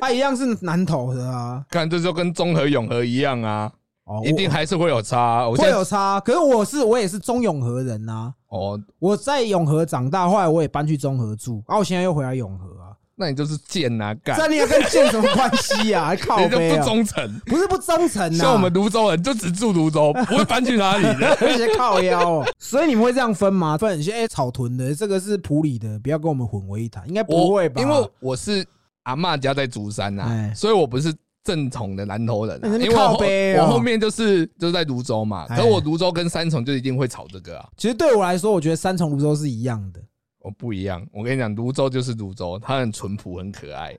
[0.00, 3.70] 他一样是南头的啊，看这就跟中和永和一样啊，
[4.04, 5.46] 哦，一定还是会有差啊。
[5.46, 12.81] 我会有差，可是我是我也是中永和人呐、哦，我在永和长大，后来我也搬去中和住，然后我现在又回来永和啊。
[13.22, 16.04] 那你就是贱呐，干，这你要跟贱什么关系呀？
[16.06, 16.84] 还靠你就不背啊？
[16.84, 17.40] 忠诚。
[17.46, 21.28] 不是不忠诚呐，像我们泸州人就只住泸州，不会搬去哪里的。
[21.40, 22.46] 而且靠腰哦。
[22.58, 23.78] 所以你们会这样分吗？
[23.78, 27.80] 分一些哎，草屯的这个是普里的，不要跟我们混为一谈，应该不会吧？
[27.80, 28.66] 因为我是
[29.04, 31.14] 阿嬷家在竹山呐、哎所以我不是
[31.44, 37.68] 正统的南投人、啊，因为我后面就是就是在泸州嘛，哎可我泸州跟三重就一定会吵这个啊。
[37.76, 40.00] 其实对我来说，我觉得三重泸州是一样的。
[40.42, 43.96] 我不一样，我跟你讲，泸州就是泸州，它很淳朴，很可爱，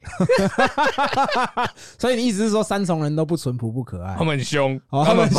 [1.98, 4.24] 所以你意思是说三重人都不淳朴不可爱他？
[4.24, 5.30] 们很凶，哦他们。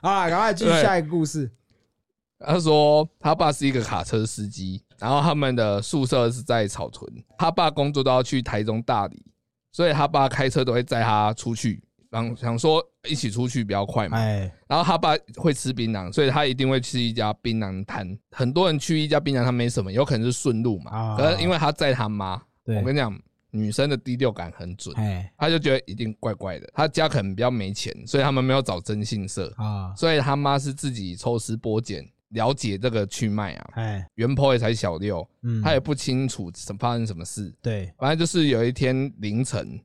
[0.00, 1.50] 好啦，赶快继续下一个故事。
[2.38, 9.20] 他说他爸是一个卡车司机，然后他们的宿舍是在草屯，他爸工作都要去台中、大理，
[9.72, 14.18] 所以他爸开车都会载他出去，想想说一起出去比较快嘛。
[14.18, 18.18] 哎，然后他爸会吃槟榔，所以他一定会去一家槟榔摊。
[18.30, 20.90] 很多人去一家槟榔摊没什么，有可能是顺路嘛。
[20.90, 23.18] 啊可是因为他在他妈，我跟你讲，
[23.50, 26.70] 女生的第六感很准，哎他就觉得一定怪怪的。
[26.74, 33.70] 他家可能比较没钱，所以他们没有找征信社，啊，所以他妈是自己抽丝剥茧了解这个去脉啊。
[33.74, 37.54] 哎，袁坡也才小六，嗯，他也不清楚什发生什么事。
[37.62, 39.80] 对，反正就是有一天凌晨，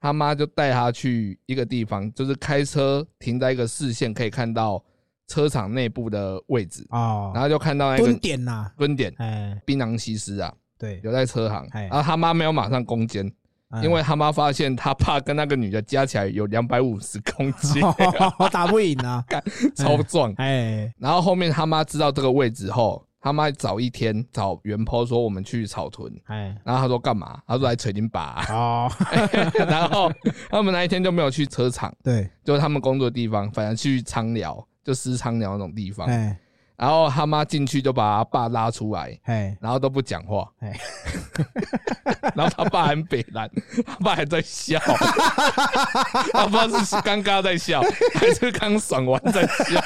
[0.00, 4.82] 他妈就带他去一个地方，就是开车停在一个视线可以看到
[5.26, 11.66] 车厂内部的位置，哦，然后就看到那蹲个点呐，蹲点哎，槟榔西施啊，对，留在车行。
[11.72, 13.26] 哎然后他妈没有马上攻坚，
[13.70, 17.82] 哎因为他妈发现他爸跟那个女的加起来有两百五十公斤，
[18.52, 19.24] 打不赢啊，
[19.74, 20.32] 超壮。
[20.36, 27.38] 哎，然后后面他妈知道这个位置后，他妈早一天找袁坡说我们去草屯，哎，然后他说干嘛？
[27.46, 28.90] 他说来锤林把，哦，
[29.68, 30.10] 然后
[30.48, 36.06] 他们那一天就没有去车厂，对，就是他们工作的地方，反正去仓寮，就私仓寮那种地方。
[36.08, 36.34] 哎，
[36.78, 40.48] 然后他妈进去就把他爸拉出来，哎，然后都不讲话。
[40.60, 40.78] 哎，
[42.36, 43.50] 然后他爸很北蓝，
[43.84, 44.78] 他爸还在笑，
[46.32, 47.82] 他不知道是尴尬在笑，
[48.14, 49.80] 还是刚爽完在笑。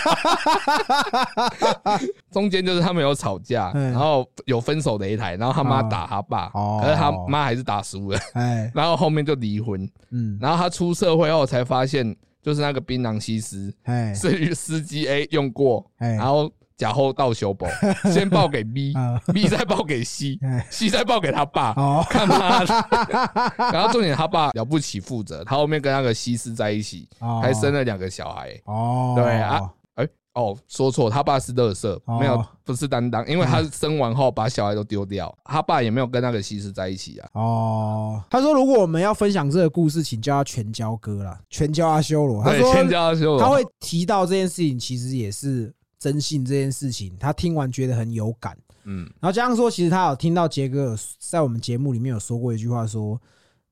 [2.31, 6.79] 中间就是他们有吵架，嗯然后有分手的一台，然后他妈打他爸，哦。
[6.83, 9.89] 可是他妈还是打输了，哎，然后后面就离婚。
[10.11, 17.67] 嗯，然后他出社会后才发现，就是那个槟榔西施哎，是司机 A 用过，哎然后假后到修补，
[18.13, 18.95] 先报给 B，B
[19.47, 21.73] 啊再报给 C，哎，C 再报给他爸。
[21.77, 22.75] 哦，干嘛的？
[23.73, 27.09] 然后重点，他爸了不起负责，他后面跟那个西施在一起，
[27.41, 28.59] 还生了两个小孩。
[28.65, 37.29] 哦，对啊，哎、哦，说错，他爸是乐色，哦没有，不是担当，因为他生完后把小孩都丢掉，他爸也没有跟那个西施在一起啊。
[37.35, 42.43] 哦，他说如果我们要分享这个故事，请叫他全交哥啦，全交阿修罗。
[42.43, 45.73] 他对，说先叫他修他会提到这件事情，其实也是
[46.03, 48.59] 真信这件事情，他听完觉得很有感。
[48.83, 53.21] 嗯，然后加上说，其实他有听到杰哥有在我们节目里面有说过一句话说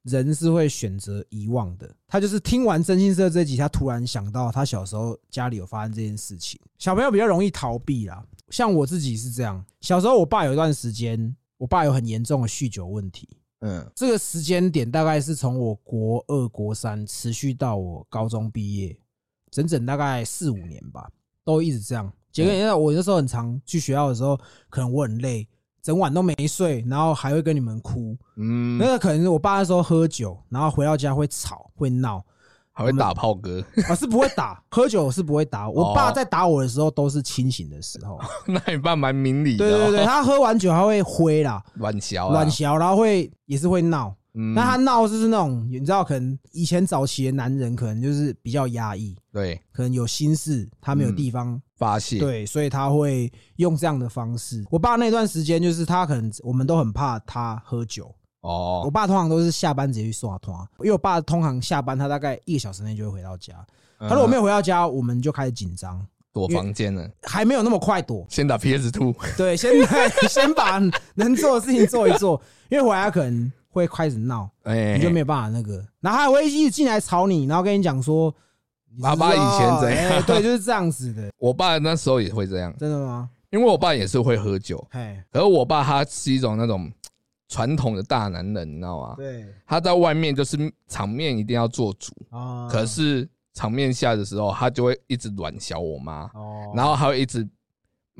[0.03, 1.93] 人是会选择遗忘的。
[2.07, 6.61] 他就是听完征信社这集，他突然想到他小时候家里有发生这件事情。
[6.79, 9.65] 小朋友比较容易逃避啦，像我自己是这样。
[9.81, 13.29] 小时候我爸有一段时间，我爸有很严重的酗酒问题。
[13.63, 18.97] 嗯，这个时间点大概是从我国二、国三持续到我高中毕业，
[19.51, 21.11] 整整大概四五年吧，
[21.45, 22.11] 都一直这样。
[22.33, 25.47] 杰哥，因为我那时候很常去学校的时候，可能我很累，
[25.83, 28.17] 整晚都没睡，然后还会跟你们哭。
[28.37, 32.25] 嗯那，个可能是我爸那时候喝酒，然后回到家会吵会闹，
[32.73, 35.69] 还会打炮哥， 啊是不会打，喝酒是不会打。
[35.69, 38.19] 我爸在打我的时候都是清醒的时候。
[38.47, 39.69] 那你爸蛮明理的、哦。
[39.69, 44.15] 对对对，他喝完酒还会挥啦，乱小啊乱嚼，然后会也是会闹。
[44.35, 44.55] 嗯。
[44.55, 49.61] 那他闹就是那种，你知道，可能以前早期的男人可能就是比较压抑，对。
[49.73, 51.17] 可能有心事，他没有嗯。
[51.17, 54.65] 地方、发泄，对，所以他会用这样的方式。
[54.71, 58.07] 我爸那段时间就是他可能我们都很怕他喝酒，
[58.41, 58.83] 哦。
[58.85, 63.55] 我哦，爸通常都是下班直接去刷团，因为我爸通常下班他大概一个小时内就会回到家，
[63.99, 69.73] 他如果没有有回到家，我们就开始紧张，躲房间了，还没有那么快躲，先打 PS Two，对，先
[70.29, 70.79] 先把
[71.15, 74.51] 能做的事情做一做，因为回来可能会开始闹。
[74.65, 78.35] 哎，你就没有办法那个，然后他还会一直进来吵你，然后跟你讲说，
[79.01, 80.11] 爸爸以前怎样？
[80.11, 83.31] 哎对，就是这样子的， 我爸那时候也会这样，真的吗？
[83.51, 86.89] 因为我爸也是会喝酒，哎，可是我爸他是一种那种
[87.49, 89.15] 传统的大男人，你知道吗？
[89.17, 89.45] 对。
[89.67, 90.57] 他在外面就是
[90.87, 92.69] 场面一定要做主，啊。
[92.71, 97.47] 可是场面下的时候，他就会一直软小我妈，哦，然后还会一直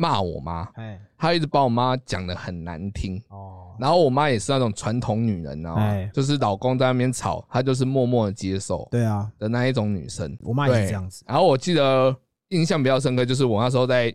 [0.01, 3.23] 骂我妈，哎他一直把我妈讲的很难听。
[3.29, 6.11] 哦，然后我妈也是那种传统女人，你知道吗哎？
[6.15, 10.35] 就是老公在那边吵，她就是默默的接受对啊，的那一种女生。
[10.41, 12.17] 我妈也是这样子，然后我记得
[12.49, 14.15] 印象比较深刻，就是我那时候在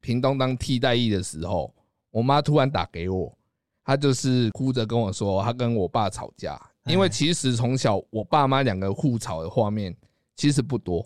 [0.00, 1.74] 屏东当替代役的时候，
[2.12, 3.36] 我妈突然打给我，
[3.84, 6.56] 她就是哭着跟我说，她跟我爸吵架。
[6.86, 9.92] 因为哎其实从小我爸妈两个互吵的画面
[10.36, 11.04] 其实不多，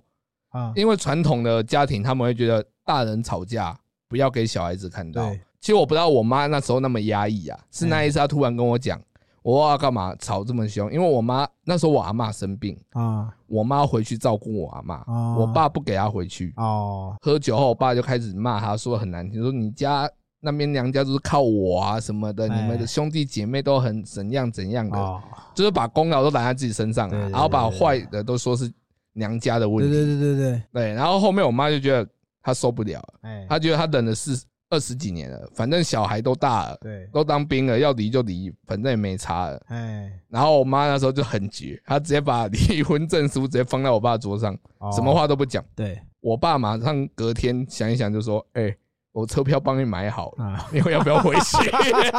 [0.51, 3.79] 啊，因为传统的家庭他们会觉得大人吵架
[4.09, 5.31] 不要给小孩子看到。
[5.61, 9.01] 其实我不知道我妈那时候那么压抑啊，是那一次她突然跟我讲，
[9.43, 10.91] 我要干嘛吵这么凶？
[10.93, 16.55] 因为我妈那时候我阿妈生病，啊我妈回去照顾我阿嬷，哦我爸不给她回去。
[16.57, 20.09] 哦喝酒后，我爸就开始骂她，说很难听，说你家
[20.41, 25.21] 那边娘家都是靠我啊什么的，哎你们的兄弟姐妹都很怎样怎样的，哦，
[25.55, 28.73] 就是把功劳都揽在自己身上啊，对对对然后把坏的都说是
[29.15, 30.07] 娘家的问对题。
[30.07, 32.09] 对对对对，对，然后后面我妈就觉得
[32.49, 39.63] 她受不了了，哎，她觉得他等了四二十几年了，反正小孩都大了，对，都当兵了，要离就离，反正也没差了。
[39.67, 45.63] 哎，然后我妈那时候就很绝，她直接把离婚证书直接放在我爸桌上，哦什么话都不讲。
[45.75, 46.01] 对。
[46.21, 48.77] 我爸马上隔天想一想就说：“哎、
[49.13, 51.71] 我车票帮你买好了，啊，你要不要回去？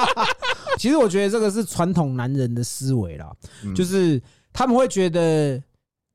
[0.79, 3.29] 其实我觉得这个是传统男人的思维啦，
[3.65, 3.75] 嗯。
[3.75, 4.21] 就是
[4.53, 5.61] 他们会觉得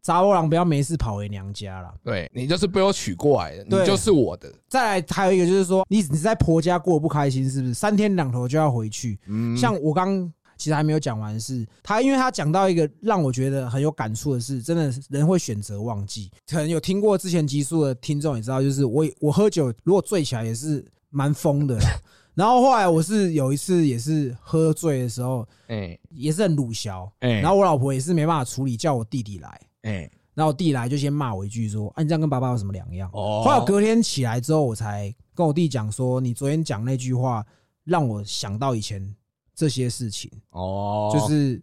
[0.04, 4.52] 杂波郎不要没事跑回娘家啦。？”对你就是被我娶过来的，你对就是我的。
[4.68, 9.18] 再来还有一个就是说，你你在婆家过得不开心，是不是三天两头就要回去？
[9.26, 16.30] 嗯，像我刚其实还没有讲完是，他因为他讲到一个让我觉得很有感触的事，真的人会选择忘记。
[16.46, 21.78] 可能有听过之前集数的听众也知道，就是我我喝酒如果醉起来也是蛮疯的。
[22.34, 29.60] 然后后来我是有一次也是喝醉的时候，哎也是很鲁小，哎，然后我老婆也是没办法处理，叫我弟弟来。
[29.84, 37.46] 哎然后我弟来就先骂我一句说：“啊，你这样跟爸爸有什么两样？”哦，后来我隔天起来之后，我才跟我弟讲说：“你昨天讲那句话，
[37.84, 39.14] 让我想到以前
[39.54, 41.62] 这些事情，哦，就是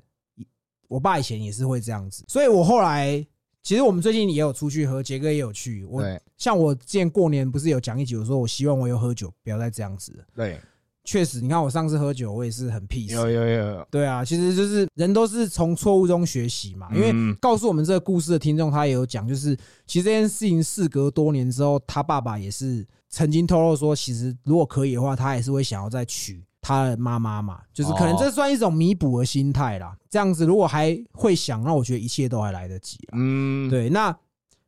[0.88, 3.28] 我爸以前也是会这样子。”所以，我后来
[3.61, 5.84] 其实我们最近也有出去喝，杰哥也有去。
[5.84, 6.01] 我
[6.38, 10.24] 像我之前过年不是有讲一集，我说我希望我有喝酒，不要再这样子了。
[10.34, 10.57] 对，
[11.04, 13.12] 确实，你看我上次喝酒，我也是很 peace。
[13.12, 16.88] 有有有，对啊，其实就是人都是从错误中学习嘛。
[16.93, 27.62] 因为嗯告诉我们这个故事的听众，他也有讲，就是其实这件事情事隔多年之后，他爸爸也是曾经透露说，其实如果可以的话，他也是会想要再娶他的妈妈嘛。
[27.74, 29.97] 就是可能这算一种弥补的心态啦。
[30.10, 33.14] 这样子如果还会想，那我觉得一切都还来得及啦。
[33.14, 34.12] 嗯，对，那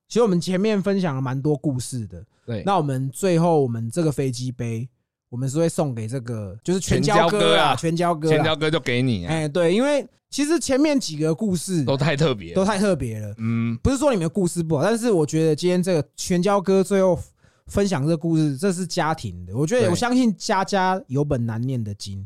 [0.08, 2.26] 其实我们前面分享了蛮多故事的。
[2.46, 4.90] 对，那我们最后我们这个飞机杯，
[5.34, 17.20] 我们是会送给这个就是全全交哥啊，全交哥啦，千交哥就给你啊，哎，对，因为其实前面几个故事都太特别，都太特别了，嗯，不是说你们的故事不好，但是我觉得今天这个全交哥最后
[17.66, 22.24] 分享这个故事，这是家庭的，我觉得我相信家家有本难念的经。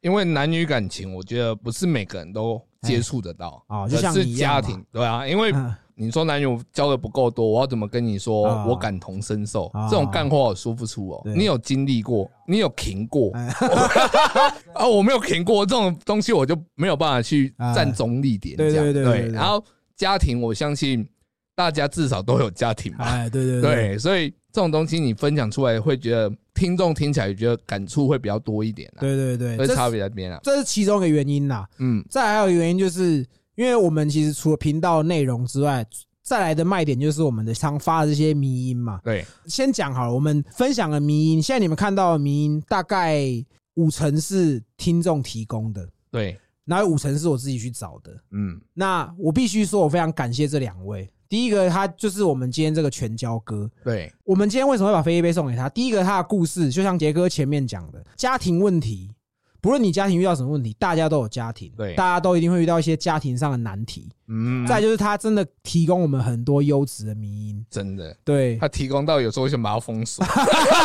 [0.00, 9.66] 因为男女感情，我觉得不是每个人都接触得到哎哦就像是家庭，对啊，因为嗯你说男友交的不够多，我要怎么跟你说啊我感同身受？
[9.74, 11.34] 啊这种干话我说不出哦对。
[11.34, 13.48] 你有经历过，你有停过哎
[14.74, 14.86] 啊？
[14.86, 18.56] 我没有停过这种东西，我就没有办法去站中立点。
[18.56, 19.62] 对对对对对然后
[19.96, 21.06] 家庭，我相信
[21.54, 23.04] 大家至少都有家庭吧？
[23.04, 29.00] 哎，对对对，所以这种东西你分享出来，会觉得听众听起来觉得感触会比较多一点啊。
[29.00, 30.38] 对对对，这会差别在这边啊。
[30.44, 31.68] 这是其中一个原因啦。
[31.78, 33.26] 嗯，再来还有一个原因，就是
[33.58, 35.84] 因为我们其实除了频道内容之外，
[36.22, 39.00] 再来的卖点就是我们的常发的这些迷音嘛。
[39.02, 43.20] 对，先讲好了，我们分享的迷音，现在你们看到的迷音大概
[43.74, 48.12] 五成是听众提供的，对，然后五成是我自己去找的。
[48.30, 51.10] 嗯，那我必须说，我非常感谢这两位。
[51.28, 53.68] 第一个，他就是我们今天这个全交哥。
[53.82, 55.68] 对，我们今天为什么会把飞机杯送给他？
[55.68, 59.10] 第一个，他的故事就像杰哥前面讲的，家庭问题，
[59.60, 61.94] 不论你家庭遇到什么问题，大家都有家庭，对。
[61.94, 64.08] 大家都一定会遇到一些家庭上的难题。
[64.28, 70.24] 嗯，再就是他真的提供我们很多优质的迷音，真的，对，他提供到有时候想把它封锁，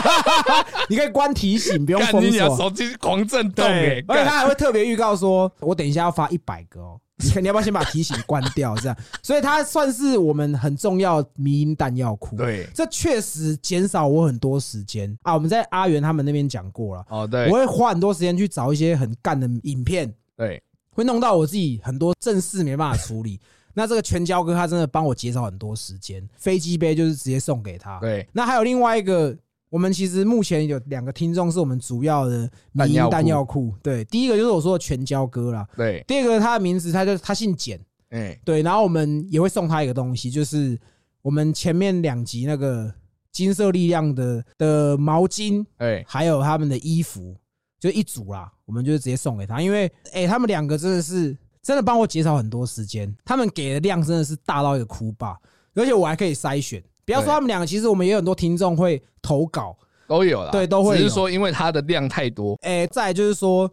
[0.90, 2.58] 你可以关提醒，不用干封锁。
[2.58, 7.00] 手机狂震动而且他还会特别预告说，我等一下要发一百个哦，
[7.42, 8.76] 你要不要先把提醒关掉？
[8.78, 12.36] 这样，所以他算是我们很重要迷因弹药库。
[12.36, 15.34] 对，这确实减少我很多时间啊！
[15.34, 20.62] 我们在阿元他们那边讲过了，哦对我，会花很多时间去找一些很干的影片，对，
[20.92, 23.40] 会弄到我自己很多正事没办法处理。
[23.76, 28.00] 那这个全交哥他真的帮我减少很多时间，飞机杯就是直接送给他。
[28.00, 29.36] 对，那还有另外一个，
[29.74, 33.74] 我们其实目前有两个听众是我们主要的迷音弹药库。
[33.82, 40.80] 对，第一个就是我说的全交哥啦，对，第二个他的名字他就他姓简，哎，对，然后我们也会送他一个东西，就是
[41.24, 42.94] 我们前面两集那个
[43.32, 47.36] 金色力量的的毛巾，哎，还有他们的衣服，
[47.80, 55.36] 就一组啦，我们就直接送给他，因为哎、他们两个真的是真的帮我减少很多时间，他们给的量真的是大到一个哭吧，
[55.74, 56.80] 而且我还可以筛选。
[57.06, 59.78] 不要说他们两个，其实我们也有很多听众会投稿，
[60.08, 63.72] 都有啦，对都会只是说因为它的量太多，哎、再来就是说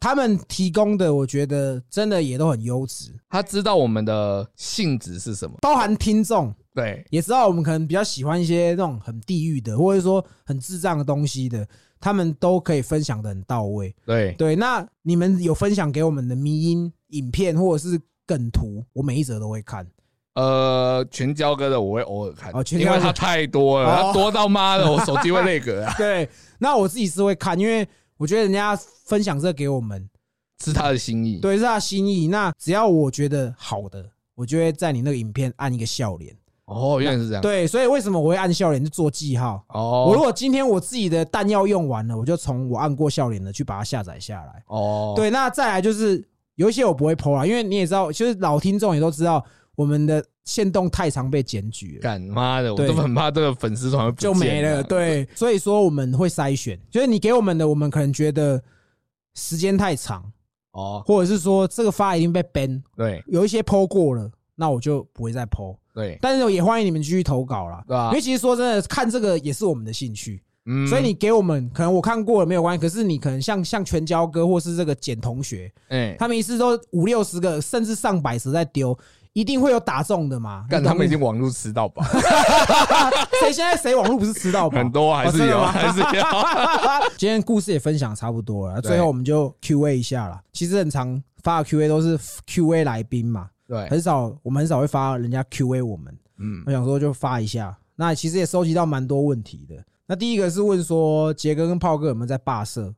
[0.00, 7.04] 他们提供的，我觉得真的也都很优质，他知道我们的性质是什么，包含听众，对。
[7.10, 11.66] 也知道我们可能比较喜欢一些那种很地域的，或者说很智障的东西的，
[12.00, 13.94] 他们都可以分享的很到位。
[14.04, 19.86] 对，对，那你们有分享给我们的迷音影片或者是梗图，我每一则都会看。
[20.34, 26.28] 呃，全交割的我会偶尔看，哦全交割因为它太多了，多到妈的，我手机会那个啊， 对，
[26.58, 28.76] 那我自己是会看，因为我觉得人家
[29.06, 30.08] 分享这个给我们，
[30.62, 31.38] 是他的心意。
[31.38, 32.28] 对，是他的心意。
[32.28, 34.04] 那只要我觉得好的，
[34.34, 36.34] 我就会在你那个影片按一个笑脸。
[36.66, 37.42] 哦，原来是这样。
[37.42, 39.62] 对，所以为什么我会按笑脸就做记号？
[39.68, 44.62] 哦，我如果今天我自己的弹药用完了，我就从我按过笑脸的去把它下载下来。
[44.68, 49.44] 哦，对，那再来就是有一些我不会 PO 啦，因为你也知道，就是老听众也都知道，
[49.76, 52.00] 我们的线动太常被检举了。
[52.00, 54.82] 干妈的，我都很怕这个粉丝团就没了。
[54.82, 58.62] 对，所以说我们会筛选，就是你给我们的，我们可能觉得
[59.34, 60.24] 时间太长，
[60.72, 63.22] 哦，或者是说这个发已经被 ban，对。
[63.26, 65.76] 有一些 PO 过了，那我就不会再 PO。
[65.92, 66.18] 对。
[66.20, 68.08] 但是也欢迎你们继续投稿啦，对啊。
[68.10, 70.86] 因为其实说真的，看这个也是我们的兴趣，嗯。
[70.86, 78.96] 所以你给我们，可能我看过了没有关系，可是你可能像像全交哥或是这个简同学，哎，他们一次都五六十个，甚至上百十在丢，
[79.34, 80.64] 一定会有打中的嘛。
[80.70, 82.02] 但他们已经网络吃到饱，
[83.42, 84.78] 谁现在谁网络不是吃到饱？
[84.78, 86.24] 很多还是有，还是有。
[87.18, 90.40] 今天故事也分享差不多了，最后我们就 Q A 一下啦。
[90.52, 96.16] 其实很常发的 Q A 都是 Q A 来宾嘛，对，很少我们很少会发人家 Q A 我们。
[96.38, 97.76] 嗯我想说就发一下。
[97.96, 99.76] 那其实也收集到蛮多问题的。
[100.06, 102.92] 那第一个是问说杰哥跟炮哥有没有在霸社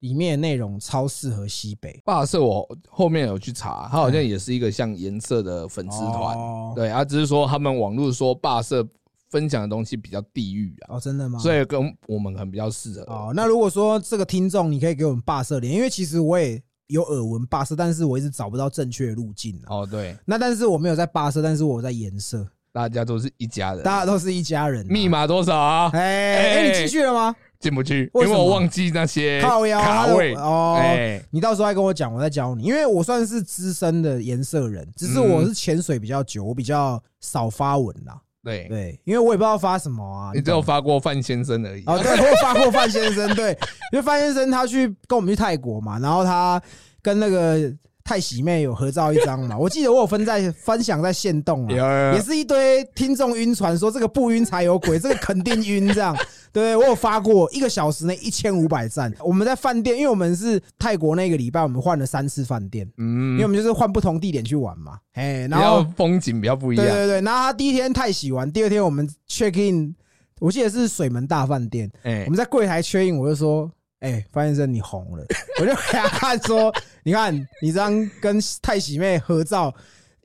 [0.00, 8.86] 里面的内容超适合西北霸社我后面有去查，它好像也是一个像颜色的粉丝团，哦对啊，只是说他们网络说霸社
[9.28, 11.38] 分享的东西比较地域啊，哦，真的吗？
[11.38, 13.02] 所以跟我们可能比较适合。
[13.12, 19.78] 哦，那如果说这个听众你可以给我们霸社连，因为其实我也有耳闻霸社，但是我一直找不到正确的路径啊。
[19.80, 23.82] 哦，对，那但是我没有在霸社，但是我在颜色，大家都是一家人。
[23.82, 24.88] 大家都是一家人啊。
[24.88, 25.90] 密码多少啊？
[25.94, 27.34] 哎哎，你进去了吗？
[27.58, 30.34] 进不去，因为我忘记那些靠腰卡位。
[30.34, 30.76] 哦。
[30.80, 38.20] 哎，你到时候再跟我讲，我再教你，因为我算是资深的颜色人，只是我是潜水比较久，我比较少发文啦。
[38.44, 40.30] 对，对，因为我也不知道发什么啊。
[40.32, 41.82] 你只有发过范先生而已。
[41.86, 43.50] 哦，对，我有发过范先生，对，
[43.92, 46.62] 因为范先生他去跟我们去泰国嘛，然后他
[47.02, 47.72] 跟那个
[48.06, 56.16] 泰喜妹有合照一张嘛， 我记得我有分在分享在线动啊，也是一堆听众晕船说这个不晕才有鬼，这个肯定晕这样。
[56.52, 59.12] 对，我有发过一个小时内一千五百赞。
[59.18, 64.98] 我们在饭店，因为我们是泰国那个礼拜，我们换了三次饭店，嗯因为我嗯，们就是换不同地点去玩嘛。
[65.14, 66.86] 哎，然后较风景比较不一样。
[66.86, 69.94] 对对对，然后他第一天太喜完，第二天我们 check in，
[70.38, 73.70] 我记得是水门大饭店，哎我，们在柜台 check in，我就说，
[74.06, 75.24] 哎，范先生你红了，
[75.60, 79.74] 我就给他看说，你看你这样跟太喜妹合照。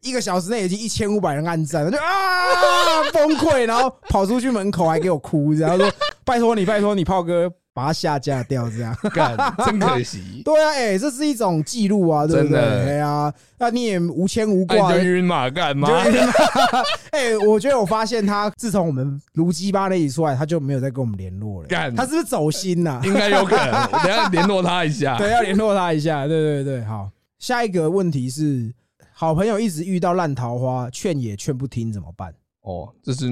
[0.01, 2.03] 一个小时内已经一千五百人按赞，了就啊
[3.13, 5.91] 崩溃，然后跑出去门口还给我哭，然后说
[6.23, 8.95] 拜托你，拜托你，炮哥把它下架掉，这样。
[9.13, 10.41] 干，真可惜。
[10.45, 12.59] 对啊，哎，这是一种记录啊，对不对？
[12.59, 15.87] 真的哎呀，那你也无牵无那挂你就晕嘛，干嘛？
[16.05, 16.11] 就
[17.11, 21.67] 哎、我觉得我发现他自从我们卢鸡巴那一出来，他就没有再跟我们联络了。
[21.67, 25.17] 干他是不是走心呐、应该有可能，等下联络他一下。
[25.17, 26.27] 对，要联络他一下。
[26.27, 27.09] 对对对，好。
[27.39, 28.71] 下一个问题是，
[29.13, 32.33] 好朋友一直遇到烂桃花，劝也劝不听，怎么办？
[32.61, 33.25] 哦，这是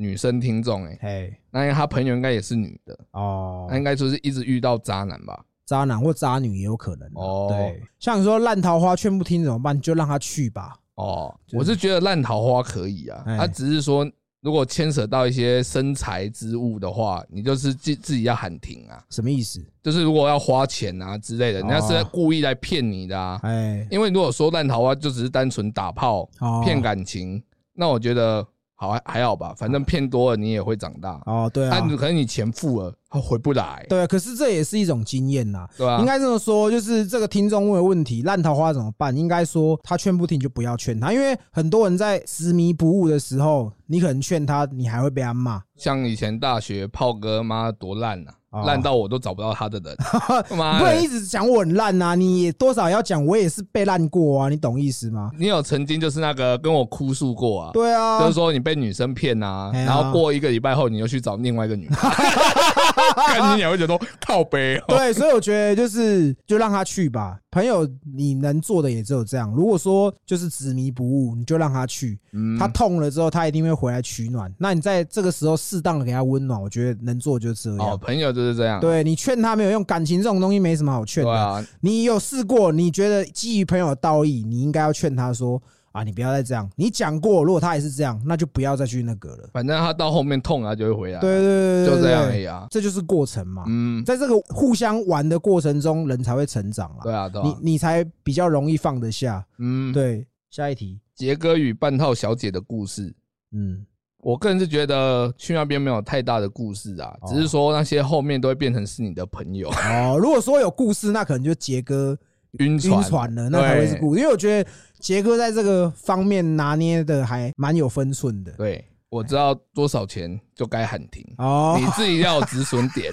[0.00, 5.44] 女生听众哎，嘿，那因为他朋友应该也是女的，哦那，应该说是一直遇到渣男吧？
[5.66, 7.12] 渣男或渣女也有可能啊。
[7.16, 9.78] 哦对，像你说烂桃花劝不听怎么办？
[9.78, 10.74] 就让他去吧。
[10.94, 19.04] 哦，我是觉得烂桃花可以啊，哎他只是说如果牵扯到一些身材之物的话，你就是自自己要喊停啊。
[19.10, 19.62] 什么意思？
[19.82, 23.38] 就是如果要花钱啊之类的，人家是哦故意来骗你的啊。
[23.42, 27.42] 哎，因为如果说烂桃花就只是单纯打炮哦骗感情，
[27.74, 28.46] 那我觉得
[28.80, 31.20] 好还还好吧，反正骗多了你也会长大。
[31.26, 35.68] 哦，对啊但，可能你钱付了，他回不来，对啊，可是这也是一种经验呐。
[35.76, 36.06] 对啊应？
[36.06, 39.14] 该这么说，就是这个听众问的问题，烂桃花怎么办？
[39.14, 45.62] 应该说他劝不听就不要劝他，因为很多人在执迷不悟的时候，你可能劝他，你还会被他骂。
[45.76, 49.96] 像以前大学炮哥妈多烂啊，哦烂到我都找不到他的人，
[50.50, 50.78] 你妈！
[50.80, 55.30] 不能一直讲我很烂呐，你也多少要讲我也是被烂过啊，你懂意思吗？
[55.38, 57.70] 你有曾经就是那个跟我哭诉过啊？
[57.72, 61.94] 对啊，就是说你被女生骗啊，然后过一个礼拜后，你又去找另外一个女的，
[63.26, 64.84] 看你也会觉得说靠背哦。
[64.88, 67.36] 对，所以我觉得就是就让他去吧。
[67.50, 69.52] 朋友，你能做的也只有这样。
[69.52, 72.18] 如果说就是执迷不悟，你就让他去。
[72.32, 74.52] 嗯他痛了之后，他一定会回来取暖。
[74.56, 77.98] 那你在这个时候适当的给他温暖，我觉得能做就这哦，样。
[77.98, 81.66] 朋友就是这样，对你劝他没有用，感情这种东西没什么好劝的。
[81.80, 82.70] 你有试过？
[82.70, 85.60] 你觉得基于朋友的道义，你应该要劝他说
[85.92, 89.48] ：“啊，你不要再这样，你讲过，如果他还是这样，那就不要再去那个了。
[89.52, 92.66] 反正他到后面痛啊就会回来，对对对，就这样而已啊。
[92.70, 93.64] 这就是过程嘛。
[93.66, 97.02] 嗯，在这个互相玩的过程中，人才会成长啊。
[97.02, 97.44] 对啊，对啊。
[97.44, 99.44] 你你才比较容易放得下。
[99.58, 103.12] 嗯，对，下一题，杰哥与半套小姐的故事，
[103.52, 103.84] 嗯，
[104.18, 112.16] 我个人是觉得去那边没有太大的故事啊，哦只是说那些后面都会变成是你的朋友，哦，如果说有故事，那可能就杰哥
[112.58, 114.20] 晕晕船了，那才会是故意。
[114.20, 118.52] 因为我觉得杰哥在这个方面拿捏的还蛮有分寸的。
[118.52, 121.24] 对，我知道多少钱就该喊停。
[121.38, 123.12] 哦你，自己要有止损点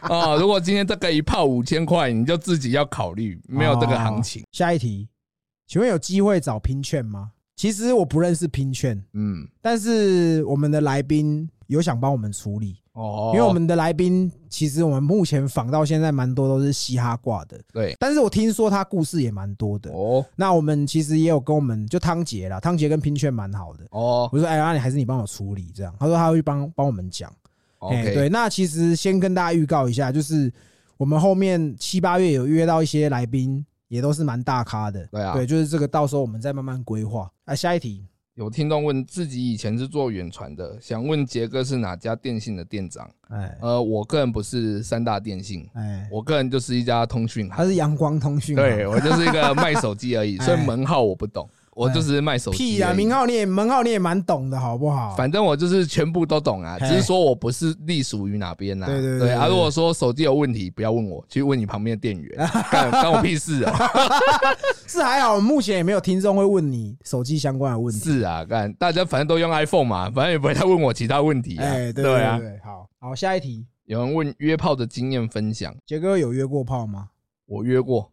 [0.00, 0.34] 啊！
[0.40, 4.42] 如果今天这个一炮五千块，你就自己要考虑，没有这个行情。
[4.52, 5.08] 下一题，
[5.66, 7.32] 请问有机会找拼券吗？
[7.56, 19.90] 其实我不认识拼券，嗯，但是我们的来宾有想帮我们处理，哦，因为我们的来宾其实我们目前访到现在蛮多都是嘻哈挂的，对但是我听说他故事也蛮多的。
[19.90, 23.84] 哦那我们其实也有跟我们就汤杰啦，汤杰跟拼券蛮好的。
[23.90, 25.94] 哦我说哎，那你还是你帮我处理这样。
[25.98, 27.32] 他说他会帮帮我们讲。
[27.78, 30.52] 哎对，那其实先跟大家预告一下，就是
[30.96, 35.06] 我们后面七八月有约到一些来宾，也都是蛮大咖的。
[35.12, 37.30] 对啊对，就是这个到时候我们再慢慢规划。
[37.44, 38.04] 啊，下一题，
[38.36, 43.10] 有听众问自己以前是做远传的，想问杰哥是哪家电信的店长？
[43.30, 43.56] 哎。
[43.62, 52.56] 呃，我个人不是三大电信，哎，我个人就是一家通讯行，他是阳光通讯，对，我就是一个卖手机而已， 所以哎门号我不懂，我就是卖手机。
[52.56, 55.14] 屁啊，名号你也门号你也蛮懂的好不好？
[55.14, 58.86] 反正我就是全部都懂啊，只是说我不是隶属于哪边呐。
[58.86, 62.34] 对对对对啊，如果说手机有问题，不要问我，去问你旁边的店员，
[62.72, 63.78] 干干我屁事啊！
[64.88, 68.00] 是还好，目前也没有听众会问你手机相关的问题。
[68.00, 71.64] 是啊，干大家反正都用 iPhone 嘛，反正也不会再问我其他问题啊。
[71.64, 77.08] 哎，对对啊好好，下一题，有人问约炮的经验分享，杰哥有约过炮吗？
[77.44, 78.10] 我约过，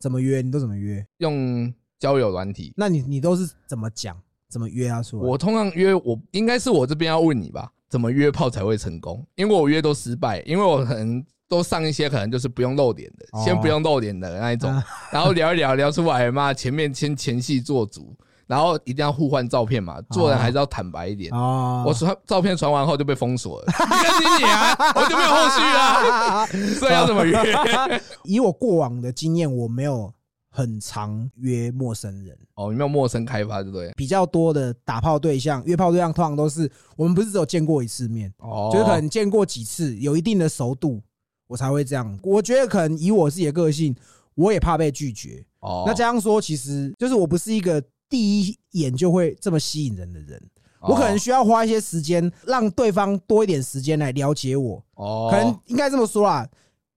[0.00, 0.42] 怎么约？
[0.42, 1.06] 你都怎么约？
[1.18, 1.72] 用
[2.04, 2.74] 交友软体。
[2.76, 4.14] 那你你都是怎么讲？
[4.50, 5.18] 怎么约他说？
[5.18, 9.26] 我通常约我应该是我这边要问你吧，怎么约炮才会成功？
[9.36, 18.14] 因为我约都失败，因为我可能都上一些可能就是不用露脸的，哦先不用露脸的那一种啊，然后聊一聊聊出来，嘛前面先前戏做足，
[18.46, 21.32] 然后一定要互换照片嘛，做人还是要坦白一点。
[21.32, 26.46] 哦，我传照片传完后就被封锁了，你跟你啊， 我就没有后续了，
[26.78, 27.38] 所以要怎么约？
[28.22, 30.12] 以我过往的经验，我没有
[30.56, 33.90] 很常约陌生人，哦，有没有陌生开发，对不对？
[33.96, 41.02] 比较多的打炮对象、约炮对象，通常都是我们不是只有见过一次面，哦，就是可能见过几次，有一定的熟度，
[41.48, 42.16] 我才会这样。
[42.22, 43.92] 我觉得可能以我自己的个性，
[44.36, 45.44] 我也怕被拒绝。
[45.58, 50.40] 哦，那这样说，其实就是我不是一个第一眼就会这么吸引人的人，
[50.82, 54.84] 我可能需要花一些时间，让对方多一点时间来了解我。
[54.94, 56.48] 哦，可能应该这么说啦，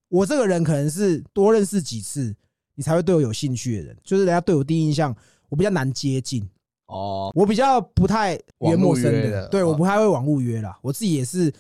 [0.10, 2.36] 我这个人可能是多认识几次，
[2.78, 3.98] 你才会对我有兴趣的人。
[4.04, 5.14] 就是人家对我第一印象，
[5.50, 6.48] 我比较难接近，
[6.86, 10.78] 哦，我比较不太约陌生网络约的的，对哦我不太会网络约啦。
[10.84, 11.52] 我自己也是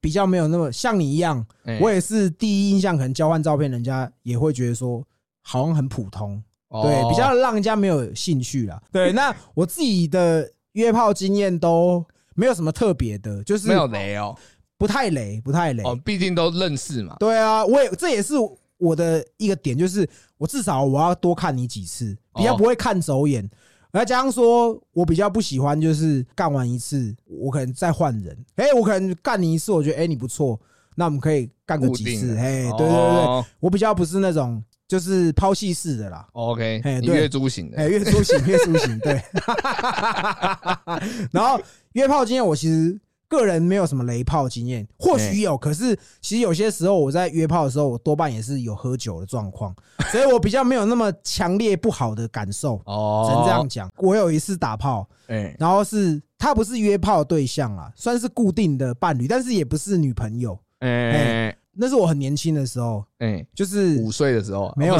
[0.00, 5.04] 比较没有那么像你一样，哎我也是第一印象可能交换照片，人家也会觉得说
[5.42, 8.82] 好像很普通，对，哦比较让人家没有兴趣啦。
[8.90, 12.04] 对，那我自己的约炮经验都
[12.34, 14.36] 没有什么特别的，就是没有雷哦，
[14.78, 15.82] 不太雷，不太雷。
[15.84, 17.16] 哦，毕竟都认识嘛。
[17.18, 18.34] 对啊，我也这也是
[18.78, 20.08] 我的一个点，就是
[20.38, 23.48] 我至少我要多看你几次，比较哦不会看走眼。
[23.92, 28.36] 再加上说，我比较不喜欢就是干完一次，我可能再换人。
[28.56, 30.60] 哎，我可能干你一次，我觉得哎你不错，
[30.96, 32.36] 那我们可以干个几次。
[32.36, 36.28] 哎，对对对，哦我比较不是那种就是抛弃式的啦。
[36.32, 39.18] OK，你嘿对月租型的哎，月租型，月租型，对。
[41.32, 41.58] 然后
[41.92, 49.74] 约炮经验，我其实个人没有什么雷炮经验，或许有，可是其实有些时候我在约炮的时候，我多半也是有喝酒的状况，
[50.12, 52.80] 所以我比较没有那么强烈不好的感受。
[52.84, 53.90] 哦，只能这样讲。
[53.98, 60.58] 我有一次打炮，哎，然后是他不是约炮的对象啦，算是固定的伴侣，但是也不是女朋友。
[60.80, 64.96] 哎那是我很年轻的时候，哎，就是五岁的时候没有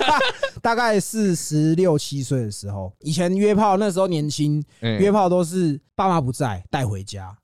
[0.62, 2.90] 大概是十六七岁的时候。
[3.00, 7.36] 以前约炮那时候年轻，哎约炮都是爸妈不在带回家，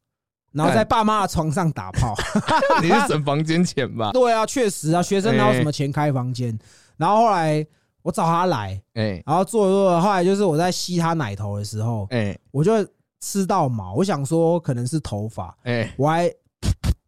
[0.52, 2.14] 然后在爸妈的床上打炮。
[2.82, 4.10] 你是省房间钱吧？
[4.12, 6.56] 对啊，确实啊，学生哪有什么钱开房间？
[6.96, 7.66] 然后后来
[8.02, 12.72] 我找他来，哎然后做着做着，后来就是我在吸他奶头的时候，哎我就
[13.20, 16.28] 吃到毛，我想说可能是头发，哎，我还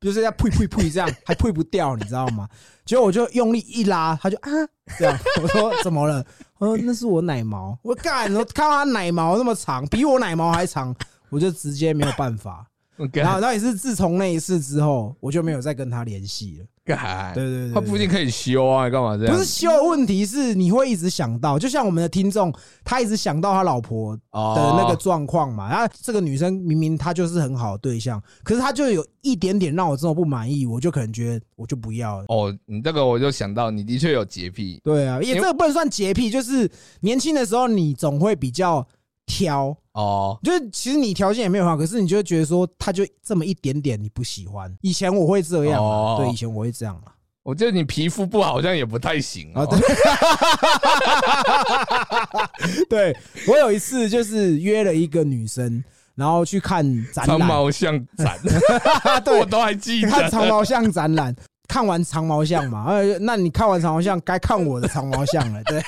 [0.00, 2.48] 就是在呸呸呸这样， 还呸不掉，你知道吗？
[2.84, 4.50] 结果我就用力一拉，他就啊
[4.98, 6.24] 这样， 我说怎么了？
[6.58, 10.94] 我说那是我奶毛，我干，我看到他奶毛那么长，比我奶毛还长，
[11.30, 12.66] 我就直接没有办法。
[13.12, 16.66] 然后，然后也是自从那一次之后，我就没有再跟他联系了。
[16.84, 19.34] 干，对对对，他不一定可以修啊，干嘛这样？
[19.34, 22.52] 不是修问题，是你会一直想到，就像我们的听众，
[22.84, 25.70] 他一直想到他老婆的那个状况嘛。
[25.70, 32.26] 然后这个女生明明她就是很好的对象，可是她就有一点点让我这么不满意，我就可能觉得我就不要了。
[32.28, 34.78] 哦，你这个我就想到，你的确有洁癖。
[34.84, 36.70] 对啊，也这个不能算洁癖，就是
[37.00, 38.86] 年轻的时候你总会比较。
[39.26, 44.72] 挑哦，就是其实你条件也没有好，可是你就会觉得说他就这么一点点你不喜欢。
[44.82, 45.80] 以前我会这样，
[46.18, 47.14] 对，以前我会这样啊。
[47.44, 49.64] 我觉得你皮肤不好，好像也不太行啊。
[49.66, 49.78] 对，
[53.12, 53.16] 对
[53.46, 55.84] 我有一次就是约了一个女生，
[56.16, 56.82] 然后去看
[57.12, 58.36] 展览，长毛象展，
[59.22, 60.10] 对，我都还记得。
[60.10, 61.36] 看长毛象展览，
[61.68, 65.62] 看完长毛象嘛，呃，那你看完长毛象，该看我的长毛象了。
[65.64, 65.80] 对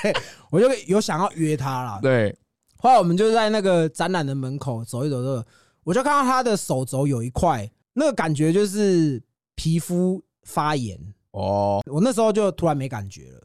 [0.49, 1.99] 我就有想要约她了。
[2.01, 2.33] 对。
[2.79, 5.43] 后来我们就在那个展览的门口走一走，走，
[5.83, 9.21] 我就看到他的手肘有一块，那个感觉就是
[9.55, 10.99] 皮肤发炎
[11.31, 11.81] 哦。
[11.91, 13.41] 我那时候就突然没感觉了，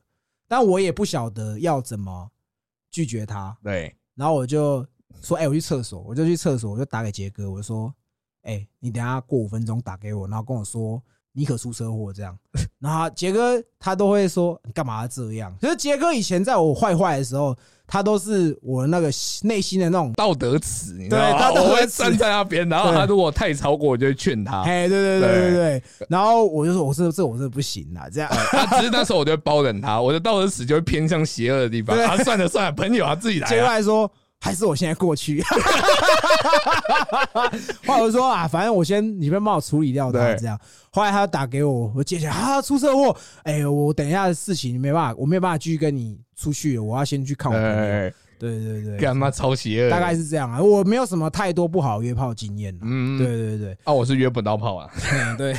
[0.47, 2.31] 但我也不晓得要怎么
[2.91, 3.57] 拒绝他。
[3.63, 4.87] 对，然后我就
[5.23, 7.93] 说：“哎，我去厕所。”我就去厕所，我就打给杰哥，我说
[8.45, 11.03] ：“哎，你等下过五分钟打给我，然后跟我说
[11.33, 12.39] 你可出车祸这样。
[12.79, 17.57] ”然后杰哥他都会说：“你干嘛这样？”可是杰哥以前在我坏坏的时候。
[17.93, 19.11] 他都是我那个
[19.43, 21.53] 内心的那种道德尺，你知道吗？
[21.53, 24.63] 我会站在那边，然后他如果太超过，我就会劝他。
[24.63, 25.83] 哎，对对对对对。
[26.09, 28.31] 然后我就说，我是这我是不行啦，这样。
[28.51, 31.95] 他 只是那时候我就会包容他，我的道德尺就会偏向邪恶的地方。
[31.99, 33.47] 啊，算了算了，朋友他自己来。
[33.47, 34.11] 接下来说。
[34.45, 35.41] 还是我现在过去，
[37.87, 40.59] 后来我说啊，反正我先你们帮我处理掉他这样。
[40.91, 48.11] 后来他打给我，我接起来啊，出车祸，哎，我等一下的事情没办法，我没有办法继续跟你出去，我要先去看我朋友。
[48.41, 49.91] 对对对，干嘛超邪恶？
[49.91, 52.77] 大概是这样啊，我没有什么太多不好约炮经验。
[52.83, 54.91] 嗯，对对对，啊，我是约不到炮啊。
[55.39, 55.55] 对，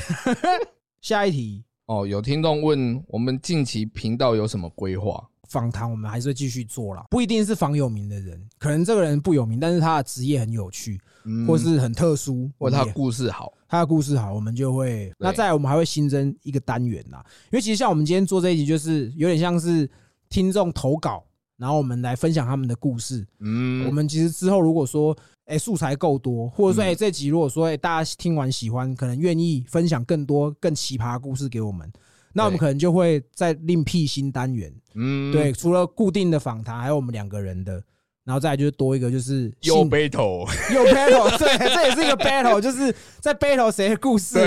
[0.99, 5.23] 下一题哦，有听众问我们近期频道有什么规划？
[5.53, 10.99] 访谈我们还是会继续做啦，不一定是访有名的人，可能这个人不有名，但是他的职业很有趣，
[11.47, 15.13] 或是很特殊，或他故事好，他的故事好，我们就会。
[15.19, 19.87] 那再我们还会新增一个单元啦，因为其实像我们今天做这一集，就是有点像是
[20.27, 21.23] 听众投稿，
[21.57, 23.23] 然后我们来分享他们的故事。
[23.39, 31.91] 嗯，我们其实之后如果说，哎，素材够多，或者说，哎，这集如果说，哎，大家听完喜欢，可能愿意分享更多更奇葩的故事给我们。
[32.33, 37.81] 那我们可能就会再另辟新单元，嗯，对，除了固定的访谈，还有我们两个人的，
[38.25, 44.37] 然后再就是多一个就是又 battle 又 battle，对，这也是一个 battle，就是在 battle 谁的故事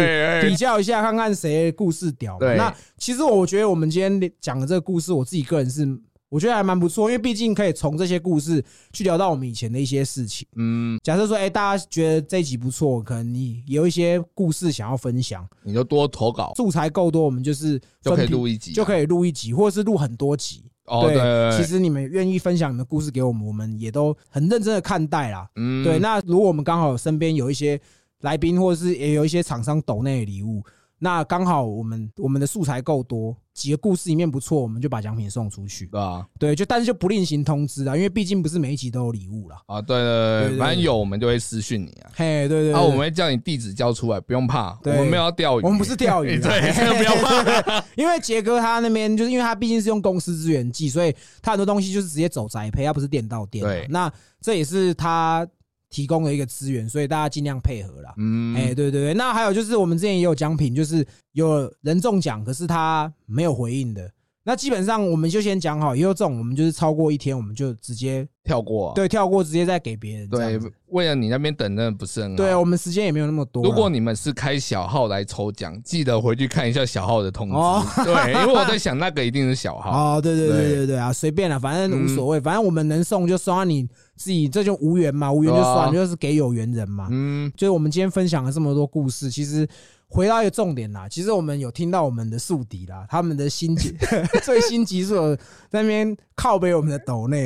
[0.43, 2.39] 比较一下，看看谁故事屌。
[2.41, 5.99] 那其实我觉得我们今天讲的这个故事，我自己个人是。
[6.29, 10.47] 我觉得还蛮不错，因为毕竟可以从这些故事去聊到我们以前的一些事情。
[10.57, 20.65] 嗯，假设说，哎，大家觉得这一集不错，可能你有一些故事想要分享，你就多投稿，素材够多，我们就是就可以录一集，就可以录一集，或者是录很多集。
[20.87, 25.49] 哦，对，其实你们愿意分享你们故事给我们，我们也都很认真的看待啦。
[25.57, 25.99] 嗯，对。
[25.99, 27.81] 那如果我们刚好身边有一些
[28.21, 30.63] 来宾，或者是也有一些厂商抖内的礼物。
[30.99, 35.87] 那刚好我们我们的素材够多，几个故事里面不错，我们就把奖品送出去。
[35.87, 39.57] 对啊，对，就但是就不另行通知啊，因为毕竟不是每一集都有礼物了。
[39.65, 42.11] 啊，对对对，反正有我们就会私讯你啊。
[42.15, 47.83] 嘿，对对，啊，我们会叫你地址交出来，不用怕，我们没有要钓鱼，我们不是钓鱼， 对，不要怕。
[47.97, 53.65] 因为杰哥他那边就是因为他毕竟是用公司资源寄，所以他很多东西就是直接走宅配，他不是店到店。
[53.65, 55.47] 对，那这也是他。
[55.91, 58.15] 提供了一个资源，所以大家尽量配合啦。
[58.19, 64.11] 嗯，哎，对对对，那还有就是我们之前也有奖品，就是有人中奖，可是他没有回应的。
[64.49, 68.93] 那基本上我们就先讲好，以后这种我们就是超过一天，我们就直接跳过。
[68.95, 70.29] 对，跳过直接再给别人。
[70.29, 70.57] 对，
[70.87, 72.37] 为了你那边等的不是很好。
[72.37, 73.65] 对我们时间也没有那么多。
[73.65, 78.05] 如果你们是开小号来抽奖，记得回去看一下小号的通知。
[78.05, 79.91] 对，因为我在想那个一定是小号。
[79.91, 87.09] 哦，对对对对对啊，随便了，反正无所谓，反正我们能送就送，你自己这就无缘嘛，无缘就算，就是给有缘人嘛。
[87.11, 89.69] 嗯，就是我们今天分享了这么多故事，其实。
[90.09, 93.93] 回到一个重点啦，其实我们有听到我们的宿敌啦，他们的新集
[94.45, 95.35] 最新集数
[95.69, 97.45] 在那边靠背我们的斗内，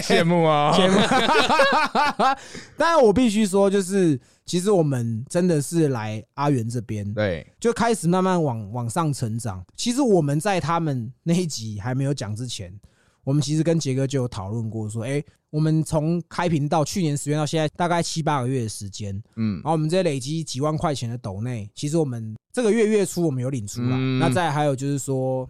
[0.00, 0.96] 羡慕啊， 羡慕。
[2.78, 9.60] 当然我必须说，就是其实我们真的是来阿元这边，对，就开始慢慢往往上成长。
[9.76, 12.72] 其实我们在他们那一集还没有讲之前。
[13.24, 25.48] 我们其实跟杰哥就有讨论过，说，哎，我们从开屏到去年十月到现在，大概七八个月的时间，嗯，然后我们这些累积几万块钱的斗内，其实我们这个月月初我们有领出来，那再还有就是说，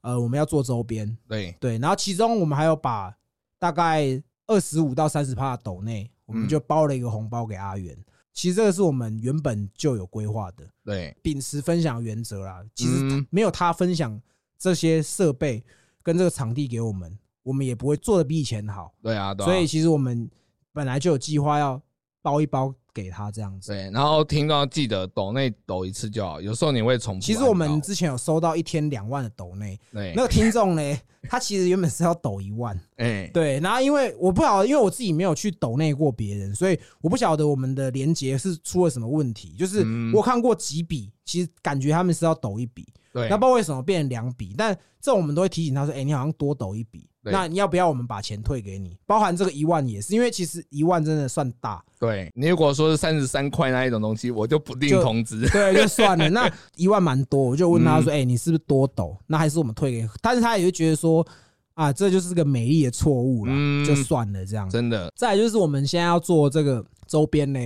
[0.00, 1.54] 呃，我们要做周边，对。
[1.60, 3.14] 对，然后其中我们还有把
[3.58, 7.96] 大概二十五到三十趴的斗内，我们就包了一个红包给阿元。
[8.32, 12.64] 其实这个是我们原本就有规划的，对，秉持分享原则啦。
[12.74, 13.26] 其实嗯。
[13.30, 14.20] 没有他分享
[14.56, 15.62] 这些设备
[16.08, 18.94] 跟这个场地给我们，我们也不会做的比以前好。
[19.02, 20.26] 对啊，对啊所以其实我们
[20.72, 21.78] 本来就有计划要
[22.22, 23.72] 包一包给他这样子。
[23.72, 27.26] 对，然后听到记得抖内抖一次就好，有时候你会重复按到。
[27.26, 30.98] 其实我们之前有收到一天两万的抖内，对那个听众呢，
[31.28, 39.54] 他其实原本是要抖一万，哎对，然后因为我不晓得，因为我自己没有去抖内过别人，所以我不晓得我们的连接是出了什么问题。
[39.58, 48.96] 就是嗯我看过几笔，其实感觉他们是要抖一笔，对那不知道为什么变成两笔，但这种我们都会提醒他说：“哎、你好像多抖一笔，那你要不要我们把钱退给你？
[49.06, 55.48] 包含这个一万也是，因为其实一万真的算大，对，你如果说是三十三块那一种东西，我就不定就通知。
[55.48, 56.28] 对，就算了。
[56.30, 59.16] 那一万蛮多，我就问嗯他说：“哎、你是不是多抖？
[59.26, 61.26] 那还是我们退给你？”但是他也会觉得说
[61.74, 67.60] ：“啊，这就是个美丽的错误了，嗯就算了这样。”真的，再来就是我们现在要做这个周边呢，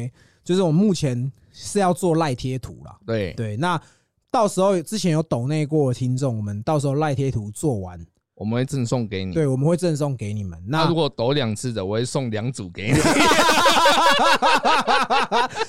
[0.44, 2.96] 就是我们目前是要做赖贴图了。
[3.06, 3.80] 对，对，那
[4.32, 8.04] 到时候之前有抖内过的听众，我们到时候赖贴图做完，
[8.34, 9.34] 我们会赠送给你。
[9.34, 10.58] 对，我们会赠送给你们。
[10.66, 12.98] 那那如果抖两次的，我会送两组给你。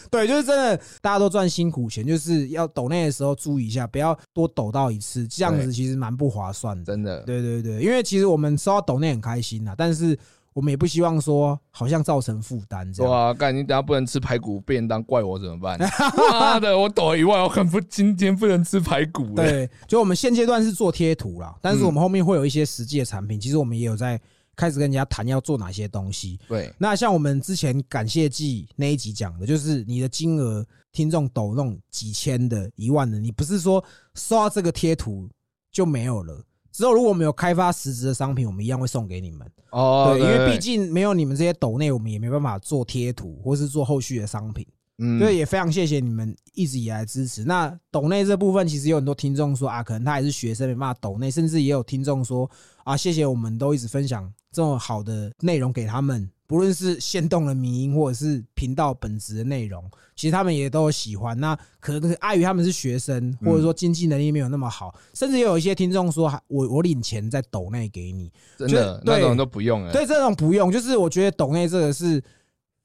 [0.09, 6.86] 对，就是真的，大家都赚辛苦钱，就是要抖内的时候注意一下，不要多抖到一次，这样子其实蛮不划算的。
[6.86, 10.18] 真的，对对对，因为其实我们收到抖内很开心呐，但是
[10.54, 13.12] 我们也不希望说好像造成负担这样。
[13.12, 15.80] 对啊，干你等下不能吃排骨便当，怪我怎么办？
[16.32, 19.36] 妈的，我抖一万，我很不今天不能吃排骨了。
[19.36, 24.20] 对，就我们现阶段是做贴图啦，但是嗯我们后面会有一些实际的产品，其实我们也有在
[24.56, 26.39] 开始跟人家谈要做哪些东西。
[26.47, 33.84] 对那像我们之前感谢季那一集讲的，就是你的金额听众抖那种几千的、一万的，你不是说
[34.14, 35.28] 收到这个贴图
[35.72, 36.39] 就没有了。
[36.74, 39.49] 之后如果我们有开发实质的商品，我们一样会送给你们。
[39.69, 44.67] 哦，对，因为毕竟没有你们这些抖内，我们也没办法做贴图或是做后续的商品。
[44.99, 47.43] 嗯所以也非常谢谢你们一直以来支持。
[47.45, 52.49] 那抖内这部分，其实有很多听众说啊，可能他还是学生，没办法抖内，甚至也有听众说
[52.84, 59.83] 啊，谢谢我们都一直分享这么好的内容给他们，不论是限动的迷音或者是频道本质的内容，
[60.15, 61.39] 其实他们也都有喜欢。
[61.39, 69.91] 那可能碍于他们是学生，或者说经济能力没有那么好，甚至也有一些听众说，我我领钱在抖内给你，真的那种都不用了。
[69.91, 72.21] 对，这种不用，就是我觉得抖内这个是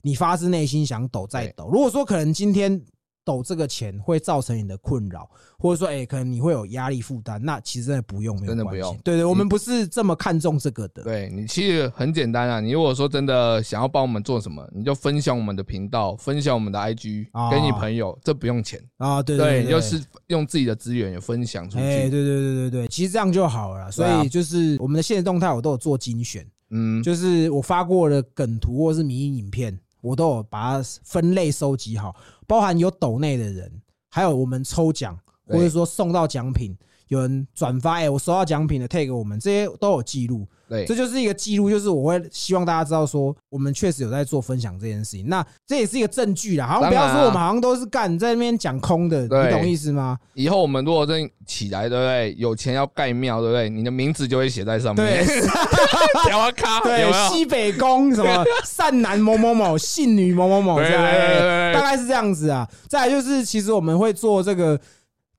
[0.02, 1.68] 你发自内心想抖再抖。
[1.70, 2.80] 如果说可能今天
[3.28, 11.02] 抖这个钱会造成你的困扰，或者说哎、可能你会有压力负担，那其实真的不用，没有真的不用对对，我们不是这么看重这个的。
[11.02, 18.82] 对你其实很简单啊，你如果说真的想要帮我们做什么，你就分享我们的频道，分享我们的 IG 哦给你朋友，这不用钱。
[18.96, 22.10] 啊，对对，对，就是用自己的资源也分享出哎，对。
[22.10, 23.92] 对对对对，其实这样就好了。
[23.92, 33.70] 所以就是我们的现实动态我都有做精选，嗯，就是我发过的梗图或是迷影影片，我都有把它分类收集好，包含有抖内的人，
[34.08, 36.76] 还有我们抽奖，或者说送到奖品，
[37.08, 40.48] 有人转发，哎、我收到奖品的 tag 我们，这些都有记录。
[40.68, 45.26] 对这就是一个记录，就是我会希望大家知道说，我们确实有在做分享这件事情。
[45.28, 50.18] 那这也是一个证据啦，好像不要说我们好像都是干在那边讲空的，你懂意思吗？
[50.34, 52.34] 以后我们如果真起来，对不对？
[52.38, 53.68] 有钱要盖庙，对不对？
[53.68, 55.24] 你的名字就会写在上面。
[55.24, 55.40] 对，
[56.28, 57.28] 条啊卡，有对？
[57.28, 62.68] 西北宫什么 善男某某某，信女某某某，对这样大概是这样子啊。
[62.88, 64.78] 再来就是，其实我们会做这个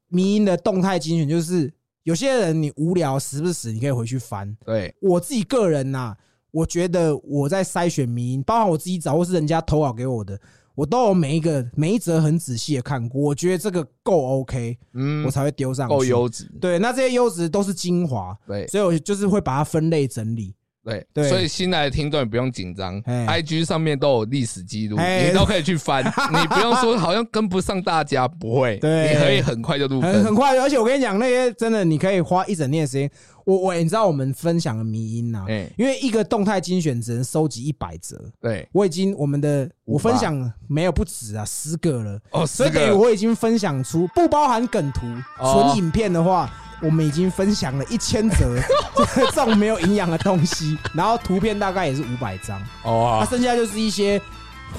[0.09, 1.71] 迷音的动态精选，就是
[2.09, 4.57] 有些人你无聊时不时你可以回去翻。
[4.65, 6.15] 对我自己个人呐、
[6.49, 10.39] 我觉得我在筛选迷因，包含我自己找或是人家投稿给我的，
[10.73, 15.95] 我都有每一个每一则很仔细的看过，我觉得这个够 OK，嗯我，才会丢上去。
[15.95, 16.51] 够优质。
[16.59, 20.55] 对，那这些优质都是精华，对所以我就是会把它分类整理。
[20.83, 21.29] 对对。
[21.29, 29.13] 所以新来的听众也不用紧张哎，IG 上面都有历史记录，哎你都可以去翻， 你不用说好像跟不上大家，不会，对。
[29.13, 30.11] 你可以很快就入坑。
[30.13, 33.09] 很很快，而且我跟你讲，那些真的你可以花一整天的时间。
[33.45, 45.07] 我我你知道我们分享的迷音呐、哎，因为一个动态精选只能收集一百则，对，我已经我们的我分享没有不止啊，十个了，哦，所以十个，等于我已经分享出不包含梗图、
[45.39, 45.71] 哦。
[45.73, 46.47] 纯影片的话。
[46.81, 48.57] 我们已经分享了一千则
[49.15, 54.21] 这种没有营养的东西，然后图片大概也是五百张，哦那哦，剩下就是一些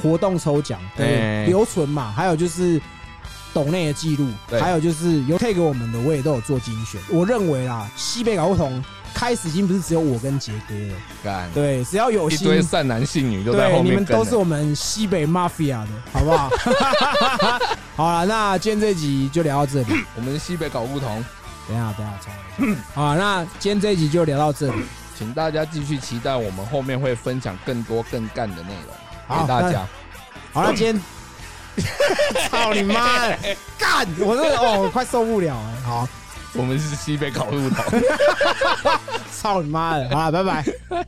[0.02, 1.20] 活动抽奖对。
[1.20, 2.80] 哎留存嘛，还有就是
[3.52, 4.60] 抖内的记录，对。
[4.60, 7.00] 还有就是有 take 给我们的，我也都有做精选。
[7.10, 8.82] 我认为啦，西北搞不同
[9.12, 10.94] 开始已经不是只有我跟杰哥了，
[11.24, 11.50] 干。
[11.52, 14.18] 对，只要有一心，堆善男信女都在对，后你面跟了。
[14.18, 16.50] 们都是我们西北 mafia 的，好不好？
[17.96, 20.04] 好了，那今天这集就聊到这里。
[20.14, 21.24] 我们西北搞不同，
[21.70, 22.32] 等下，等一下，重
[22.66, 22.82] 来一下。
[22.94, 24.82] 好，那今天这一集就聊到这里。
[25.16, 29.86] 请大家继续期待我们后面会分享更多更干的内容给大家。
[30.52, 31.02] 好，了今天
[32.48, 33.38] 操你妈的！
[33.78, 35.76] 干，我这哦，快受不了了。
[35.84, 36.08] 好，
[36.54, 37.82] 我们是西北烤鹿头。
[39.30, 40.08] 操你妈的！
[40.08, 41.06] 好了，拜拜。